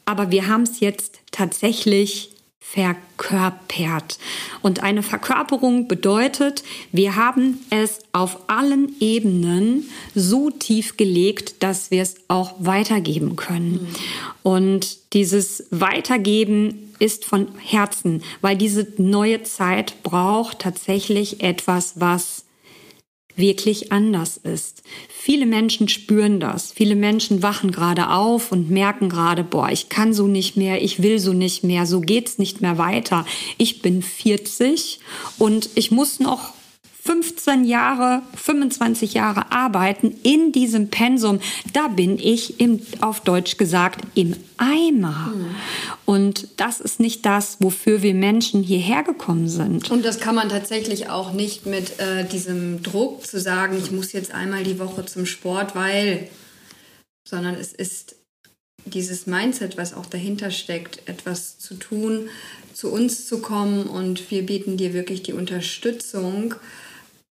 Aber 0.05 0.31
wir 0.31 0.47
haben 0.47 0.63
es 0.63 0.79
jetzt 0.79 1.19
tatsächlich 1.31 2.29
verkörpert. 2.61 4.17
Und 4.61 4.81
eine 4.81 5.03
Verkörperung 5.03 5.89
bedeutet, 5.89 6.63
wir 6.91 7.17
haben 7.17 7.59
es 7.69 7.99
auf 8.13 8.49
allen 8.49 8.95
Ebenen 9.01 9.89
so 10.15 10.51
tief 10.51 10.95
gelegt, 10.95 11.63
dass 11.63 11.91
wir 11.91 12.01
es 12.01 12.15
auch 12.29 12.53
weitergeben 12.59 13.35
können. 13.35 13.87
Und 14.43 15.13
dieses 15.13 15.65
Weitergeben 15.71 16.93
ist 16.99 17.25
von 17.25 17.47
Herzen, 17.57 18.23
weil 18.39 18.55
diese 18.55 18.87
neue 18.97 19.43
Zeit 19.43 20.01
braucht 20.03 20.59
tatsächlich 20.59 21.43
etwas, 21.43 21.99
was 21.99 22.45
wirklich 23.35 23.91
anders 23.91 24.37
ist. 24.37 24.83
Viele 25.09 25.45
Menschen 25.45 25.87
spüren 25.87 26.39
das. 26.39 26.71
Viele 26.71 26.95
Menschen 26.95 27.43
wachen 27.43 27.71
gerade 27.71 28.09
auf 28.09 28.51
und 28.51 28.69
merken 28.69 29.09
gerade, 29.09 29.43
boah, 29.43 29.69
ich 29.69 29.89
kann 29.89 30.13
so 30.13 30.27
nicht 30.27 30.57
mehr, 30.57 30.81
ich 30.81 31.01
will 31.01 31.19
so 31.19 31.33
nicht 31.33 31.63
mehr, 31.63 31.85
so 31.85 32.01
geht's 32.01 32.37
nicht 32.37 32.61
mehr 32.61 32.77
weiter. 32.77 33.25
Ich 33.57 33.81
bin 33.81 34.01
40 34.01 34.99
und 35.37 35.69
ich 35.75 35.91
muss 35.91 36.19
noch 36.19 36.53
15 37.03 37.65
Jahre, 37.65 38.21
25 38.35 39.15
Jahre 39.15 39.51
arbeiten 39.51 40.15
in 40.21 40.51
diesem 40.51 40.89
Pensum, 40.89 41.39
da 41.73 41.87
bin 41.87 42.19
ich 42.19 42.59
im, 42.59 42.79
auf 43.01 43.21
Deutsch 43.21 43.57
gesagt 43.57 44.01
im 44.13 44.35
Eimer. 44.57 45.33
Mhm. 45.33 45.55
Und 46.05 46.47
das 46.57 46.79
ist 46.79 46.99
nicht 46.99 47.25
das, 47.25 47.57
wofür 47.59 48.03
wir 48.03 48.13
Menschen 48.13 48.61
hierher 48.61 49.01
gekommen 49.01 49.49
sind. 49.49 49.89
Und 49.89 50.05
das 50.05 50.19
kann 50.19 50.35
man 50.35 50.49
tatsächlich 50.49 51.09
auch 51.09 51.33
nicht 51.33 51.65
mit 51.65 51.99
äh, 51.99 52.23
diesem 52.23 52.83
Druck 52.83 53.25
zu 53.25 53.39
sagen, 53.39 53.77
ich 53.77 53.91
muss 53.91 54.11
jetzt 54.11 54.31
einmal 54.31 54.63
die 54.63 54.77
Woche 54.77 55.03
zum 55.05 55.25
Sport, 55.25 55.75
weil, 55.75 56.29
sondern 57.27 57.55
es 57.55 57.73
ist 57.73 58.15
dieses 58.85 59.25
Mindset, 59.25 59.75
was 59.77 59.95
auch 59.95 60.05
dahinter 60.05 60.51
steckt, 60.51 61.07
etwas 61.09 61.57
zu 61.57 61.75
tun, 61.75 62.29
zu 62.73 62.91
uns 62.91 63.27
zu 63.27 63.39
kommen 63.39 63.87
und 63.87 64.29
wir 64.29 64.45
bieten 64.45 64.77
dir 64.77 64.93
wirklich 64.93 65.23
die 65.23 65.33
Unterstützung 65.33 66.55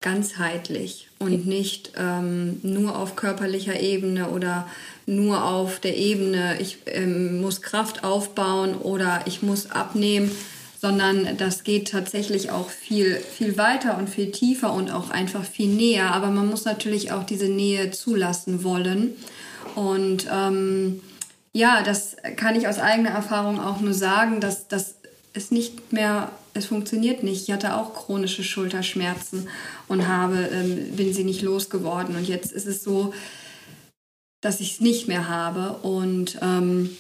ganzheitlich 0.02 1.08
und 1.20 1.48
nicht 1.48 1.94
ähm, 1.98 2.60
nur 2.62 2.98
auf 2.98 3.16
körperlicher 3.16 3.80
Ebene 3.80 4.30
oder 4.30 4.68
nur 5.06 5.44
auf 5.46 5.80
der 5.80 5.98
Ebene, 5.98 6.60
ich 6.60 6.80
ähm, 6.86 7.42
muss 7.42 7.62
Kraft 7.62 8.04
aufbauen 8.04 8.76
oder 8.76 9.24
ich 9.26 9.42
muss 9.42 9.72
abnehmen, 9.72 10.32
sondern 10.80 11.38
das 11.38 11.64
geht 11.64 11.90
tatsächlich 11.90 12.52
auch 12.52 12.70
viel, 12.70 13.16
viel 13.16 13.58
weiter 13.58 13.98
und 13.98 14.10
viel 14.10 14.32
tiefer 14.32 14.72
und 14.74 14.92
auch 14.92 15.10
einfach 15.10 15.44
viel 15.44 15.70
näher. 15.70 16.12
Aber 16.14 16.30
man 16.30 16.48
muss 16.48 16.66
natürlich 16.66 17.12
auch 17.12 17.24
diese 17.24 17.48
Nähe 17.48 17.90
zulassen 17.92 18.64
wollen. 18.64 19.16
Und 19.74 20.28
ähm, 20.32 21.02
ja, 21.54 21.82
das 21.82 22.18
kann 22.36 22.56
ich 22.56 22.68
aus 22.68 22.78
eigener 22.78 23.12
Erfahrung 23.12 23.60
auch 23.60 23.80
nur 23.80 23.94
sagen, 23.94 24.42
dass 24.42 24.68
das 24.68 24.96
es 25.34 25.52
nicht 25.52 25.92
mehr, 25.92 26.30
es 26.56 26.66
funktioniert 26.66 27.22
nicht. 27.22 27.44
Ich 27.44 27.54
hatte 27.54 27.76
auch 27.76 27.94
chronische 27.94 28.44
Schulterschmerzen 28.44 29.50
und 29.90 30.08
habe, 30.08 30.50
ähm, 30.54 30.96
bin 30.96 31.14
sie 31.14 31.26
nicht 31.26 31.42
losgeworden. 31.42 32.16
Und 32.16 32.28
jetzt 32.28 32.52
ist 32.54 32.66
es 32.66 32.82
so, 32.82 33.14
dass 34.42 34.62
ich 34.62 34.74
es 34.74 34.80
nicht 34.80 35.08
mehr 35.08 35.28
habe. 35.28 35.74
Und 35.84 36.40
ähm, 36.42 36.96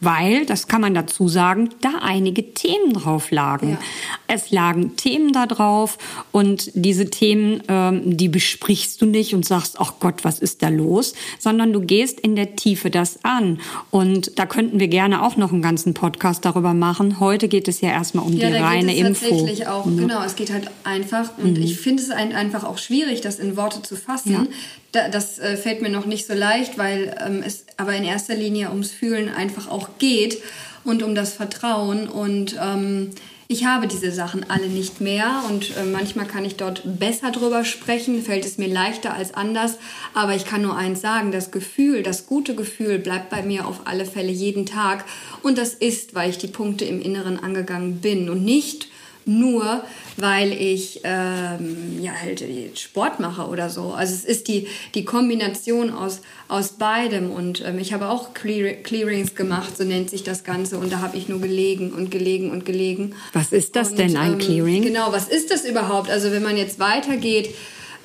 weil, 0.00 0.46
das 0.46 0.66
kann 0.66 0.80
man 0.80 0.94
dazu 0.94 1.28
sagen, 1.28 1.70
da 1.80 2.00
einige 2.00 2.54
Themen 2.54 2.94
drauf 2.94 3.30
lagen. 3.30 3.72
Ja. 3.72 3.78
Es 4.26 4.50
lagen 4.50 4.96
Themen 4.96 5.32
da 5.32 5.46
drauf 5.46 5.98
und 6.32 6.70
diese 6.74 7.10
Themen, 7.10 7.62
ähm, 7.68 8.16
die 8.16 8.28
besprichst 8.28 9.00
du 9.02 9.06
nicht 9.06 9.34
und 9.34 9.44
sagst, 9.44 9.76
ach 9.78 9.94
Gott, 10.00 10.24
was 10.24 10.38
ist 10.38 10.62
da 10.62 10.68
los, 10.68 11.14
sondern 11.38 11.72
du 11.72 11.80
gehst 11.80 12.18
in 12.20 12.34
der 12.34 12.56
Tiefe 12.56 12.90
das 12.90 13.24
an. 13.24 13.60
Und 13.90 14.38
da 14.38 14.46
könnten 14.46 14.80
wir 14.80 14.88
gerne 14.88 15.22
auch 15.22 15.36
noch 15.36 15.52
einen 15.52 15.62
ganzen 15.62 15.94
Podcast 15.94 16.44
darüber 16.44 16.72
machen. 16.72 17.20
Heute 17.20 17.48
geht 17.48 17.68
es 17.68 17.80
ja 17.80 17.90
erstmal 17.90 18.24
um 18.24 18.32
ja, 18.32 18.48
die 18.48 18.56
reine 18.56 18.94
geht 18.94 19.04
es 19.04 19.22
Info. 19.22 19.36
Tatsächlich 19.36 19.66
auch, 19.66 19.84
mhm. 19.84 19.98
genau. 19.98 20.22
Es 20.22 20.36
geht 20.36 20.52
halt 20.52 20.70
einfach 20.84 21.30
und 21.38 21.58
mhm. 21.58 21.62
ich 21.62 21.78
finde 21.78 22.02
es 22.02 22.10
einfach 22.10 22.64
auch 22.64 22.78
schwierig, 22.78 23.20
das 23.20 23.38
in 23.38 23.56
Worte 23.56 23.82
zu 23.82 23.96
fassen. 23.96 24.48
Das 24.92 25.38
äh, 25.38 25.56
fällt 25.56 25.82
mir 25.82 25.88
noch 25.88 26.06
nicht 26.06 26.26
so 26.26 26.34
leicht, 26.34 26.76
weil 26.76 27.16
ähm, 27.24 27.42
es 27.46 27.64
aber 27.76 27.94
in 27.94 28.04
erster 28.04 28.34
Linie 28.34 28.70
ums 28.70 28.90
Fühlen 28.90 29.28
einfach 29.28 29.68
auch 29.68 29.90
geht 29.98 30.38
und 30.84 31.02
um 31.02 31.14
das 31.14 31.34
Vertrauen. 31.34 32.08
Und 32.08 32.58
ähm, 32.60 33.10
ich 33.46 33.64
habe 33.64 33.88
diese 33.88 34.12
Sachen 34.12 34.48
alle 34.48 34.68
nicht 34.68 35.00
mehr 35.00 35.42
und 35.48 35.76
äh, 35.76 35.84
manchmal 35.84 36.26
kann 36.26 36.44
ich 36.44 36.56
dort 36.56 36.82
besser 36.84 37.32
drüber 37.32 37.64
sprechen, 37.64 38.22
fällt 38.22 38.44
es 38.44 38.58
mir 38.58 38.68
leichter 38.68 39.14
als 39.14 39.34
anders. 39.34 39.78
Aber 40.14 40.34
ich 40.34 40.44
kann 40.44 40.62
nur 40.62 40.76
eins 40.76 41.00
sagen, 41.00 41.32
das 41.32 41.50
Gefühl, 41.50 42.02
das 42.02 42.26
gute 42.26 42.54
Gefühl 42.54 42.98
bleibt 42.98 43.30
bei 43.30 43.42
mir 43.42 43.66
auf 43.66 43.82
alle 43.86 44.04
Fälle 44.04 44.32
jeden 44.32 44.66
Tag. 44.66 45.04
Und 45.42 45.58
das 45.58 45.74
ist, 45.74 46.14
weil 46.14 46.30
ich 46.30 46.38
die 46.38 46.48
Punkte 46.48 46.84
im 46.84 47.00
Inneren 47.00 47.38
angegangen 47.38 48.00
bin 48.00 48.28
und 48.28 48.44
nicht 48.44 48.88
nur, 49.24 49.84
weil 50.16 50.52
ich 50.52 51.00
ähm, 51.04 51.98
ja 52.00 52.12
halt 52.12 52.42
Sport 52.78 53.20
mache 53.20 53.46
oder 53.46 53.70
so. 53.70 53.92
Also 53.92 54.14
es 54.14 54.24
ist 54.24 54.48
die, 54.48 54.66
die 54.94 55.04
Kombination 55.04 55.90
aus, 55.90 56.20
aus 56.48 56.72
beidem 56.72 57.30
und 57.30 57.62
ähm, 57.64 57.78
ich 57.78 57.92
habe 57.92 58.08
auch 58.08 58.34
Clear 58.34 58.74
Clearings 58.74 59.34
gemacht, 59.34 59.76
so 59.76 59.84
nennt 59.84 60.10
sich 60.10 60.22
das 60.22 60.44
Ganze 60.44 60.78
und 60.78 60.92
da 60.92 61.00
habe 61.00 61.16
ich 61.16 61.28
nur 61.28 61.40
gelegen 61.40 61.92
und 61.92 62.10
gelegen 62.10 62.50
und 62.50 62.64
gelegen. 62.64 63.14
Was 63.32 63.52
ist 63.52 63.76
das 63.76 63.90
und, 63.90 63.98
denn, 63.98 64.16
ein 64.16 64.32
ähm, 64.32 64.38
Clearing? 64.38 64.82
Genau, 64.82 65.12
was 65.12 65.28
ist 65.28 65.50
das 65.50 65.64
überhaupt? 65.64 66.10
Also 66.10 66.32
wenn 66.32 66.42
man 66.42 66.56
jetzt 66.56 66.78
weitergeht, 66.78 67.54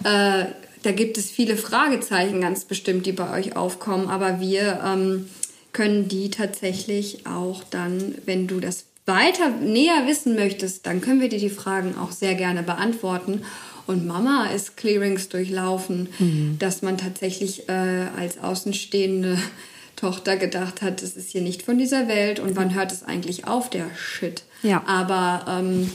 äh, 0.04 0.46
da 0.84 0.92
gibt 0.92 1.18
es 1.18 1.32
viele 1.32 1.58
Fragezeichen 1.58 2.42
ganz 2.42 2.66
bestimmt, 2.66 3.06
die 3.08 3.12
bei 3.12 3.32
euch 3.36 3.56
aufkommen, 3.56 4.08
aber 4.08 4.40
wir 4.40 4.82
ähm, 4.86 5.28
können 5.74 6.08
die 6.08 6.30
tatsächlich 6.30 7.26
auch 7.26 7.64
dann, 7.64 8.16
wenn 8.26 8.48
du 8.48 8.60
das 8.60 8.86
weiter 9.06 9.50
näher 9.50 10.08
wissen 10.08 10.36
möchtest, 10.36 10.86
dann 10.86 11.02
können 11.02 11.22
wir 11.22 11.30
dir 11.30 11.40
die 11.40 11.50
Fragen 11.50 11.96
auch 11.98 12.12
sehr 12.12 12.36
gerne 12.36 12.64
beantworten. 12.64 13.44
Und 13.88 14.08
Mama 14.08 14.48
ist 14.48 14.78
Clearings 14.78 15.30
durchlaufen, 15.30 16.10
mhm. 16.18 16.58
dass 16.58 16.82
man 16.82 16.98
tatsächlich 16.98 17.70
äh, 17.70 18.08
als 18.18 18.40
außenstehende 18.40 19.38
Tochter 19.96 20.36
gedacht 20.36 20.82
hat, 20.82 21.02
das 21.02 21.16
ist 21.16 21.30
hier 21.30 21.42
nicht 21.42 21.62
von 21.62 21.78
dieser 21.78 22.08
Welt 22.08 22.40
und 22.40 22.56
wann 22.58 22.74
hört 22.74 22.92
es 22.92 23.04
eigentlich 23.04 23.48
auf, 23.48 23.70
der 23.70 23.86
Shit. 23.96 24.44
Ja. 24.62 24.84
Aber 24.86 25.46
ähm, 25.48 25.90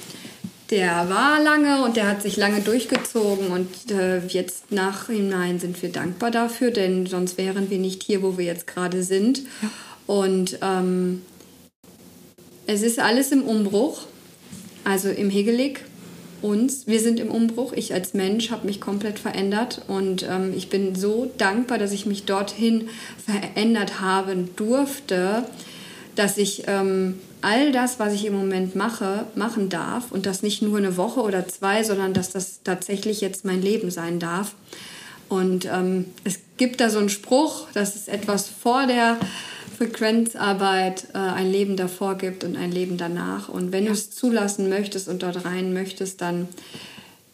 der 0.70 1.10
war 1.10 1.42
lange 1.42 1.82
und 1.84 1.96
der 1.96 2.08
hat 2.08 2.22
sich 2.22 2.36
lange 2.36 2.60
durchgezogen 2.60 3.48
und 3.48 3.90
äh, 3.90 4.24
jetzt 4.26 4.72
nachhinein 4.72 5.58
sind 5.58 5.82
wir 5.82 5.90
dankbar 5.90 6.30
dafür, 6.30 6.70
denn 6.70 7.06
sonst 7.06 7.36
wären 7.36 7.70
wir 7.70 7.78
nicht 7.78 8.02
hier, 8.02 8.22
wo 8.22 8.38
wir 8.38 8.46
jetzt 8.46 8.66
gerade 8.66 9.02
sind. 9.02 9.40
Ja. 9.60 9.70
Und 10.06 10.58
ähm, 10.62 11.22
es 12.72 12.82
ist 12.82 13.00
alles 13.00 13.32
im 13.32 13.42
Umbruch, 13.42 14.02
also 14.84 15.08
im 15.08 15.28
Hegelig 15.28 15.80
uns. 16.40 16.86
Wir 16.86 17.00
sind 17.00 17.18
im 17.18 17.28
Umbruch. 17.28 17.72
Ich 17.72 17.92
als 17.92 18.14
Mensch 18.14 18.52
habe 18.52 18.66
mich 18.66 18.80
komplett 18.80 19.18
verändert 19.18 19.82
und 19.88 20.24
ähm, 20.28 20.54
ich 20.56 20.68
bin 20.68 20.94
so 20.94 21.30
dankbar, 21.36 21.78
dass 21.78 21.90
ich 21.90 22.06
mich 22.06 22.26
dorthin 22.26 22.88
verändert 23.24 24.00
haben 24.00 24.50
durfte, 24.54 25.44
dass 26.14 26.38
ich 26.38 26.64
ähm, 26.68 27.18
all 27.42 27.72
das, 27.72 27.98
was 27.98 28.14
ich 28.14 28.24
im 28.24 28.34
Moment 28.34 28.76
mache, 28.76 29.26
machen 29.34 29.68
darf 29.68 30.12
und 30.12 30.24
das 30.24 30.44
nicht 30.44 30.62
nur 30.62 30.78
eine 30.78 30.96
Woche 30.96 31.22
oder 31.22 31.48
zwei, 31.48 31.82
sondern 31.82 32.14
dass 32.14 32.30
das 32.30 32.60
tatsächlich 32.62 33.20
jetzt 33.20 33.44
mein 33.44 33.62
Leben 33.62 33.90
sein 33.90 34.20
darf. 34.20 34.54
Und 35.28 35.66
ähm, 35.66 36.06
es 36.22 36.38
gibt 36.56 36.80
da 36.80 36.88
so 36.88 37.00
einen 37.00 37.08
Spruch, 37.08 37.66
das 37.74 37.96
ist 37.96 38.08
etwas 38.08 38.48
vor 38.48 38.86
der 38.86 39.18
Frequenzarbeit 39.80 41.06
äh, 41.14 41.18
ein 41.18 41.50
Leben 41.50 41.76
davor 41.76 42.18
gibt 42.18 42.44
und 42.44 42.54
ein 42.54 42.70
Leben 42.70 42.98
danach. 42.98 43.48
Und 43.48 43.72
wenn 43.72 43.84
ja. 43.84 43.88
du 43.88 43.94
es 43.94 44.10
zulassen 44.10 44.68
möchtest 44.68 45.08
und 45.08 45.22
dort 45.22 45.46
rein 45.46 45.72
möchtest, 45.72 46.20
dann 46.20 46.48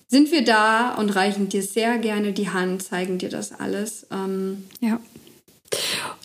sind 0.06 0.30
wir 0.30 0.44
da 0.44 0.94
und 0.94 1.10
reichen 1.10 1.48
dir 1.48 1.64
sehr 1.64 1.98
gerne 1.98 2.32
die 2.32 2.50
Hand, 2.50 2.84
zeigen 2.84 3.18
dir 3.18 3.30
das 3.30 3.50
alles. 3.50 4.06
Ähm, 4.12 4.62
ja. 4.80 5.00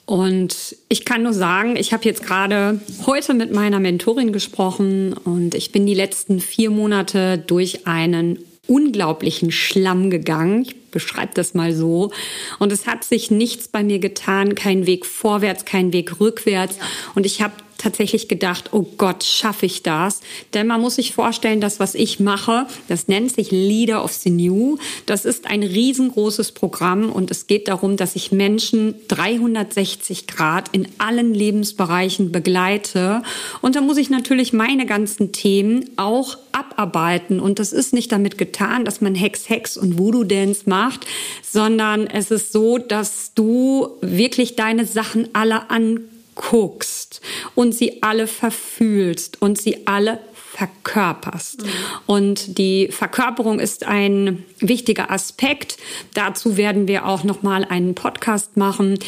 Und 0.05 0.75
ich 0.89 1.05
kann 1.05 1.23
nur 1.23 1.33
sagen, 1.33 1.75
ich 1.75 1.91
habe 1.91 2.05
jetzt 2.05 2.21
gerade 2.21 2.79
heute 3.07 3.33
mit 3.33 3.51
meiner 3.51 3.79
Mentorin 3.79 4.31
gesprochen 4.31 5.13
und 5.13 5.55
ich 5.55 5.71
bin 5.71 5.87
die 5.87 5.95
letzten 5.95 6.39
vier 6.39 6.69
Monate 6.69 7.39
durch 7.39 7.87
einen 7.87 8.37
unglaublichen 8.67 9.51
Schlamm 9.51 10.11
gegangen. 10.11 10.61
Ich 10.61 10.80
beschreibe 10.91 11.31
das 11.33 11.53
mal 11.53 11.73
so. 11.73 12.11
Und 12.59 12.71
es 12.71 12.87
hat 12.87 13.03
sich 13.03 13.31
nichts 13.31 13.67
bei 13.67 13.83
mir 13.83 13.99
getan, 13.99 14.55
kein 14.55 14.85
Weg 14.85 15.05
vorwärts, 15.05 15.65
kein 15.65 15.93
Weg 15.93 16.19
rückwärts. 16.19 16.77
Ja. 16.77 16.83
Und 17.15 17.25
ich 17.25 17.41
habe 17.41 17.53
tatsächlich 17.81 18.27
gedacht, 18.27 18.69
oh 18.71 18.85
Gott, 18.97 19.23
schaffe 19.23 19.65
ich 19.65 19.83
das? 19.83 20.21
Denn 20.53 20.67
man 20.67 20.81
muss 20.81 20.95
sich 20.95 21.13
vorstellen, 21.13 21.61
das, 21.61 21.79
was 21.79 21.95
ich 21.95 22.19
mache, 22.19 22.67
das 22.87 23.07
nennt 23.07 23.31
sich 23.31 23.51
Leader 23.51 24.03
of 24.03 24.13
the 24.13 24.29
New. 24.29 24.77
Das 25.05 25.25
ist 25.25 25.47
ein 25.47 25.63
riesengroßes 25.63 26.51
Programm 26.51 27.11
und 27.11 27.31
es 27.31 27.47
geht 27.47 27.67
darum, 27.67 27.97
dass 27.97 28.15
ich 28.15 28.31
Menschen 28.31 28.95
360 29.07 30.27
Grad 30.27 30.69
in 30.71 30.87
allen 30.97 31.33
Lebensbereichen 31.33 32.31
begleite. 32.31 33.23
Und 33.61 33.75
da 33.75 33.81
muss 33.81 33.97
ich 33.97 34.09
natürlich 34.09 34.53
meine 34.53 34.85
ganzen 34.85 35.31
Themen 35.31 35.89
auch 35.97 36.37
abarbeiten. 36.51 37.39
Und 37.39 37.59
das 37.59 37.73
ist 37.73 37.93
nicht 37.93 38.11
damit 38.11 38.37
getan, 38.37 38.85
dass 38.85 39.01
man 39.01 39.15
Hex, 39.15 39.49
Hex 39.49 39.77
und 39.77 39.97
Voodoo 39.97 40.23
Dance 40.23 40.63
macht, 40.65 41.05
sondern 41.41 42.07
es 42.07 42.31
ist 42.31 42.51
so, 42.51 42.77
dass 42.77 43.33
du 43.33 43.89
wirklich 44.01 44.55
deine 44.55 44.85
Sachen 44.85 45.29
alle 45.33 45.69
an 45.69 46.01
guckst 46.49 47.21
und 47.55 47.73
sie 47.73 48.01
alle 48.03 48.27
verfühlst 48.27 49.41
und 49.41 49.57
sie 49.57 49.87
alle 49.87 50.19
verkörperst. 50.51 51.63
Mhm. 51.63 51.69
Und 52.07 52.57
die 52.57 52.89
Verkörperung 52.89 53.59
ist 53.59 53.85
ein 53.85 54.43
wichtiger 54.59 55.09
Aspekt. 55.11 55.77
Dazu 56.13 56.57
werden 56.57 56.87
wir 56.87 57.05
auch 57.05 57.23
noch 57.23 57.41
mal 57.41 57.63
einen 57.63 57.95
Podcast 57.95 58.57
machen. 58.57 58.99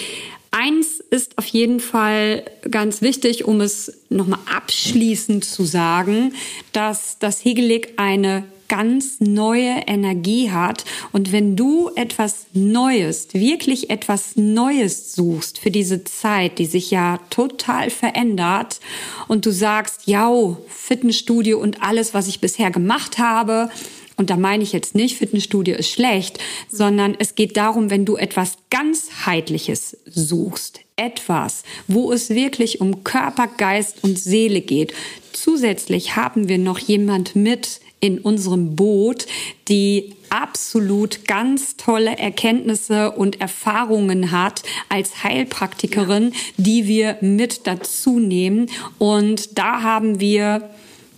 Eins 0.52 1.00
ist 1.00 1.38
auf 1.38 1.48
jeden 1.48 1.80
Fall 1.80 2.44
ganz 2.70 3.02
wichtig, 3.02 3.46
um 3.46 3.60
es 3.60 4.02
nochmal 4.10 4.40
abschließend 4.46 5.44
zu 5.44 5.64
sagen, 5.64 6.34
dass 6.72 7.18
das 7.20 7.44
Hegelig 7.44 7.94
eine 7.98 8.46
ganz 8.68 9.20
neue 9.20 9.84
Energie 9.88 10.52
hat. 10.52 10.86
Und 11.12 11.32
wenn 11.32 11.56
du 11.56 11.90
etwas 11.96 12.48
Neues, 12.54 13.34
wirklich 13.34 13.90
etwas 13.90 14.36
Neues 14.36 15.14
suchst 15.14 15.60
für 15.60 15.72
diese 15.72 16.04
Zeit, 16.04 16.60
die 16.60 16.66
sich 16.66 16.92
ja 16.92 17.20
total 17.30 17.90
verändert 17.90 18.80
und 19.28 19.46
du 19.46 19.52
sagst, 19.52 20.02
ja, 20.06 20.32
Fitnessstudio 20.68 21.60
und 21.60 21.82
alles, 21.82 22.14
was 22.14 22.28
ich 22.28 22.42
bisher 22.42 22.72
gemacht 22.72 23.18
habe, 23.18 23.70
Und 24.16 24.30
da 24.30 24.38
meine 24.38 24.64
ich 24.64 24.74
jetzt 24.74 24.96
nicht, 24.96 25.18
Fitnessstudio 25.18 25.76
ist 25.76 25.90
schlecht, 25.90 26.40
sondern 26.70 27.16
es 27.18 27.36
geht 27.36 27.58
darum, 27.58 27.90
wenn 27.90 28.06
du 28.06 28.16
etwas 28.16 28.58
ganzheitliches 28.70 29.98
suchst, 30.06 30.82
etwas, 30.96 31.64
wo 31.88 32.12
es 32.12 32.30
wirklich 32.30 32.80
um 32.80 33.04
Körper, 33.04 33.48
Geist 33.48 34.04
und 34.04 34.20
Seele 34.20 34.62
geht. 34.62 34.94
Zusätzlich 35.32 36.16
haben 36.16 36.48
wir 36.48 36.60
noch 36.60 36.78
jemand 36.78 37.36
mit 37.36 37.80
in 38.04 38.20
unserem 38.20 38.76
Boot, 38.76 39.28
die 39.70 40.14
absolut 40.30 41.26
ganz 41.26 41.78
tolle 41.78 42.18
Erkenntnisse 42.18 43.12
und 43.12 43.40
Erfahrungen 43.40 44.32
hat 44.32 44.62
als 44.90 45.24
Heilpraktikerin, 45.24 46.34
die 46.58 46.86
wir 46.86 47.18
mit 47.22 47.66
dazu 47.66 48.20
nehmen. 48.20 48.70
Und 48.98 49.58
da 49.58 49.84
haben 49.84 50.20
wir 50.20 50.70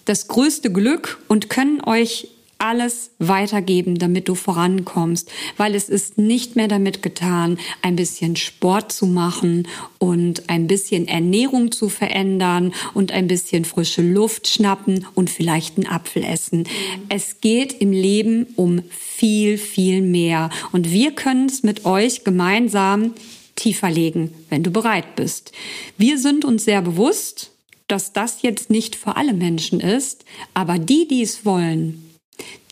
das 0.06 0.28
größte 0.28 0.72
Glück 0.72 1.18
und 1.28 1.50
können 1.50 1.82
euch 1.84 2.28
alles 2.58 3.12
weitergeben, 3.20 3.98
damit 3.98 4.28
du 4.28 4.36
vorankommst, 4.36 5.30
weil 5.58 5.76
es 5.76 5.90
ist 5.90 6.18
nicht 6.18 6.56
mehr 6.56 6.68
damit 6.68 7.02
getan, 7.02 7.58
ein 7.82 7.96
bisschen 7.96 8.36
Sport 8.36 8.92
zu 8.92 9.06
machen 9.06 9.68
und 10.00 10.50
ein 10.50 10.68
bisschen 10.68 11.08
Ernährung 11.08 11.72
zu 11.72 11.90
verändern 11.90 12.74
und 12.94 13.12
ein 13.12 13.28
bisschen 13.28 13.66
frische 13.66 14.02
Luft 14.02 14.48
schnappen 14.48 15.06
und 15.16 15.30
vielleicht 15.30 15.78
einen 15.78 15.88
Apfel 15.88 16.24
essen. 16.24 16.68
Es 17.10 17.42
geht 17.42 17.82
im 17.82 17.92
Leben 17.92 18.48
um 18.56 18.82
viel, 18.90 19.58
viel 19.58 20.02
mehr 20.02 20.50
und 20.72 20.92
wir 20.92 21.12
können 21.12 21.48
es 21.48 21.64
mit 21.64 21.86
euch 21.86 22.24
gemeinsam 22.24 23.14
tiefer 23.56 23.90
legen, 23.90 24.34
wenn 24.50 24.64
du 24.64 24.72
bereit 24.72 25.16
bist. 25.16 25.52
Wir 25.98 26.18
sind 26.18 26.46
uns 26.46 26.66
sehr 26.66 26.82
bewusst, 26.82 27.52
dass 27.88 28.14
das 28.14 28.42
jetzt 28.42 28.70
nicht 28.70 28.96
für 28.96 29.16
alle 29.16 29.34
Menschen 29.34 29.80
ist, 29.80 30.26
aber 30.54 30.80
die, 30.80 31.08
die 31.08 31.22
es 31.22 31.46
wollen, 31.46 32.05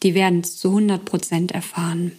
die 0.04 0.14
werden 0.14 0.42
es 0.42 0.58
zu 0.58 0.70
100 0.70 1.06
Prozent 1.06 1.52
erfahren. 1.52 2.12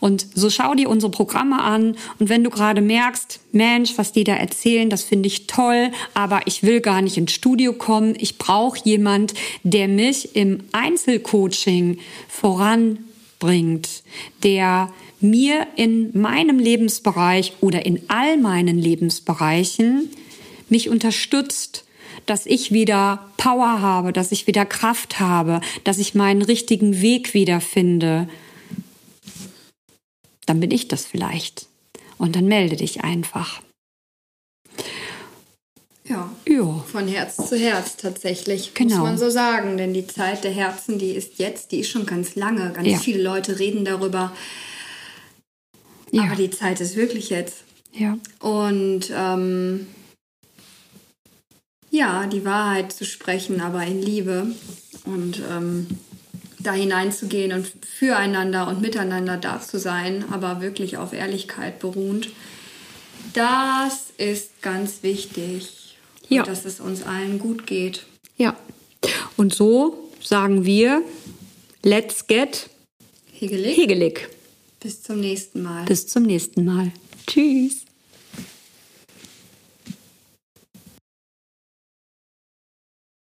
Und 0.00 0.26
so 0.34 0.50
schau 0.50 0.74
dir 0.74 0.88
unsere 0.88 1.10
Programme 1.10 1.60
an 1.60 1.96
und 2.18 2.28
wenn 2.28 2.44
du 2.44 2.50
gerade 2.50 2.80
merkst, 2.80 3.40
Mensch, 3.52 3.96
was 3.96 4.12
die 4.12 4.24
da 4.24 4.34
erzählen, 4.34 4.90
das 4.90 5.02
finde 5.02 5.26
ich 5.26 5.46
toll, 5.46 5.90
aber 6.14 6.42
ich 6.46 6.62
will 6.62 6.80
gar 6.80 7.02
nicht 7.02 7.16
ins 7.16 7.32
Studio 7.32 7.72
kommen, 7.72 8.14
ich 8.18 8.38
brauche 8.38 8.78
jemand, 8.84 9.34
der 9.62 9.88
mich 9.88 10.36
im 10.36 10.64
Einzelcoaching 10.72 11.98
voranbringt, 12.28 14.02
der 14.44 14.92
mir 15.20 15.66
in 15.74 16.10
meinem 16.18 16.60
Lebensbereich 16.60 17.54
oder 17.60 17.84
in 17.84 18.02
all 18.08 18.36
meinen 18.38 18.78
Lebensbereichen 18.78 20.10
mich 20.68 20.88
unterstützt 20.88 21.84
dass 22.30 22.46
ich 22.46 22.72
wieder 22.72 23.28
Power 23.36 23.80
habe, 23.80 24.12
dass 24.12 24.32
ich 24.32 24.46
wieder 24.46 24.66
Kraft 24.66 25.20
habe, 25.20 25.60
dass 25.84 25.98
ich 25.98 26.14
meinen 26.14 26.42
richtigen 26.42 27.00
Weg 27.00 27.34
wieder 27.34 27.60
finde, 27.60 28.28
dann 30.46 30.60
bin 30.60 30.70
ich 30.70 30.88
das 30.88 31.06
vielleicht. 31.06 31.66
Und 32.16 32.34
dann 32.34 32.46
melde 32.46 32.76
dich 32.76 33.04
einfach. 33.04 33.62
Ja, 36.04 36.30
ja. 36.48 36.84
Von 36.90 37.06
Herz 37.06 37.36
zu 37.36 37.56
Herz 37.56 37.96
tatsächlich, 37.96 38.72
genau. 38.74 38.96
muss 38.96 39.04
man 39.04 39.18
so 39.18 39.30
sagen. 39.30 39.76
Denn 39.76 39.92
die 39.92 40.06
Zeit 40.06 40.42
der 40.42 40.50
Herzen, 40.50 40.98
die 40.98 41.10
ist 41.10 41.38
jetzt, 41.38 41.70
die 41.70 41.80
ist 41.80 41.90
schon 41.90 42.06
ganz 42.06 42.34
lange. 42.34 42.72
Ganz 42.72 42.88
ja. 42.88 42.98
viele 42.98 43.22
Leute 43.22 43.58
reden 43.58 43.84
darüber. 43.84 44.32
Ja. 46.10 46.22
Aber 46.22 46.36
die 46.36 46.50
Zeit 46.50 46.80
ist 46.80 46.96
wirklich 46.96 47.28
jetzt. 47.28 47.64
Ja. 47.92 48.18
Und 48.40 49.12
ähm, 49.14 49.86
ja, 51.90 52.26
die 52.26 52.44
Wahrheit 52.44 52.92
zu 52.92 53.04
sprechen, 53.04 53.60
aber 53.60 53.84
in 53.84 54.02
Liebe 54.02 54.46
und 55.04 55.40
ähm, 55.50 55.86
da 56.58 56.72
hineinzugehen 56.72 57.52
und 57.52 57.70
füreinander 57.86 58.68
und 58.68 58.80
miteinander 58.80 59.36
da 59.36 59.60
zu 59.60 59.78
sein, 59.78 60.24
aber 60.30 60.60
wirklich 60.60 60.96
auf 60.96 61.12
Ehrlichkeit 61.12 61.78
beruhend. 61.78 62.30
Das 63.32 64.06
ist 64.16 64.62
ganz 64.62 65.02
wichtig, 65.02 65.96
ja. 66.28 66.42
dass 66.42 66.64
es 66.64 66.80
uns 66.80 67.04
allen 67.04 67.38
gut 67.38 67.66
geht. 67.66 68.06
Ja, 68.36 68.56
und 69.36 69.54
so 69.54 70.10
sagen 70.20 70.64
wir, 70.64 71.02
let's 71.82 72.26
get 72.26 72.68
hegelig. 73.32 73.76
hegelig. 73.76 74.28
Bis 74.80 75.02
zum 75.02 75.20
nächsten 75.20 75.62
Mal. 75.62 75.84
Bis 75.84 76.06
zum 76.06 76.24
nächsten 76.24 76.64
Mal. 76.64 76.92
Tschüss. 77.26 77.87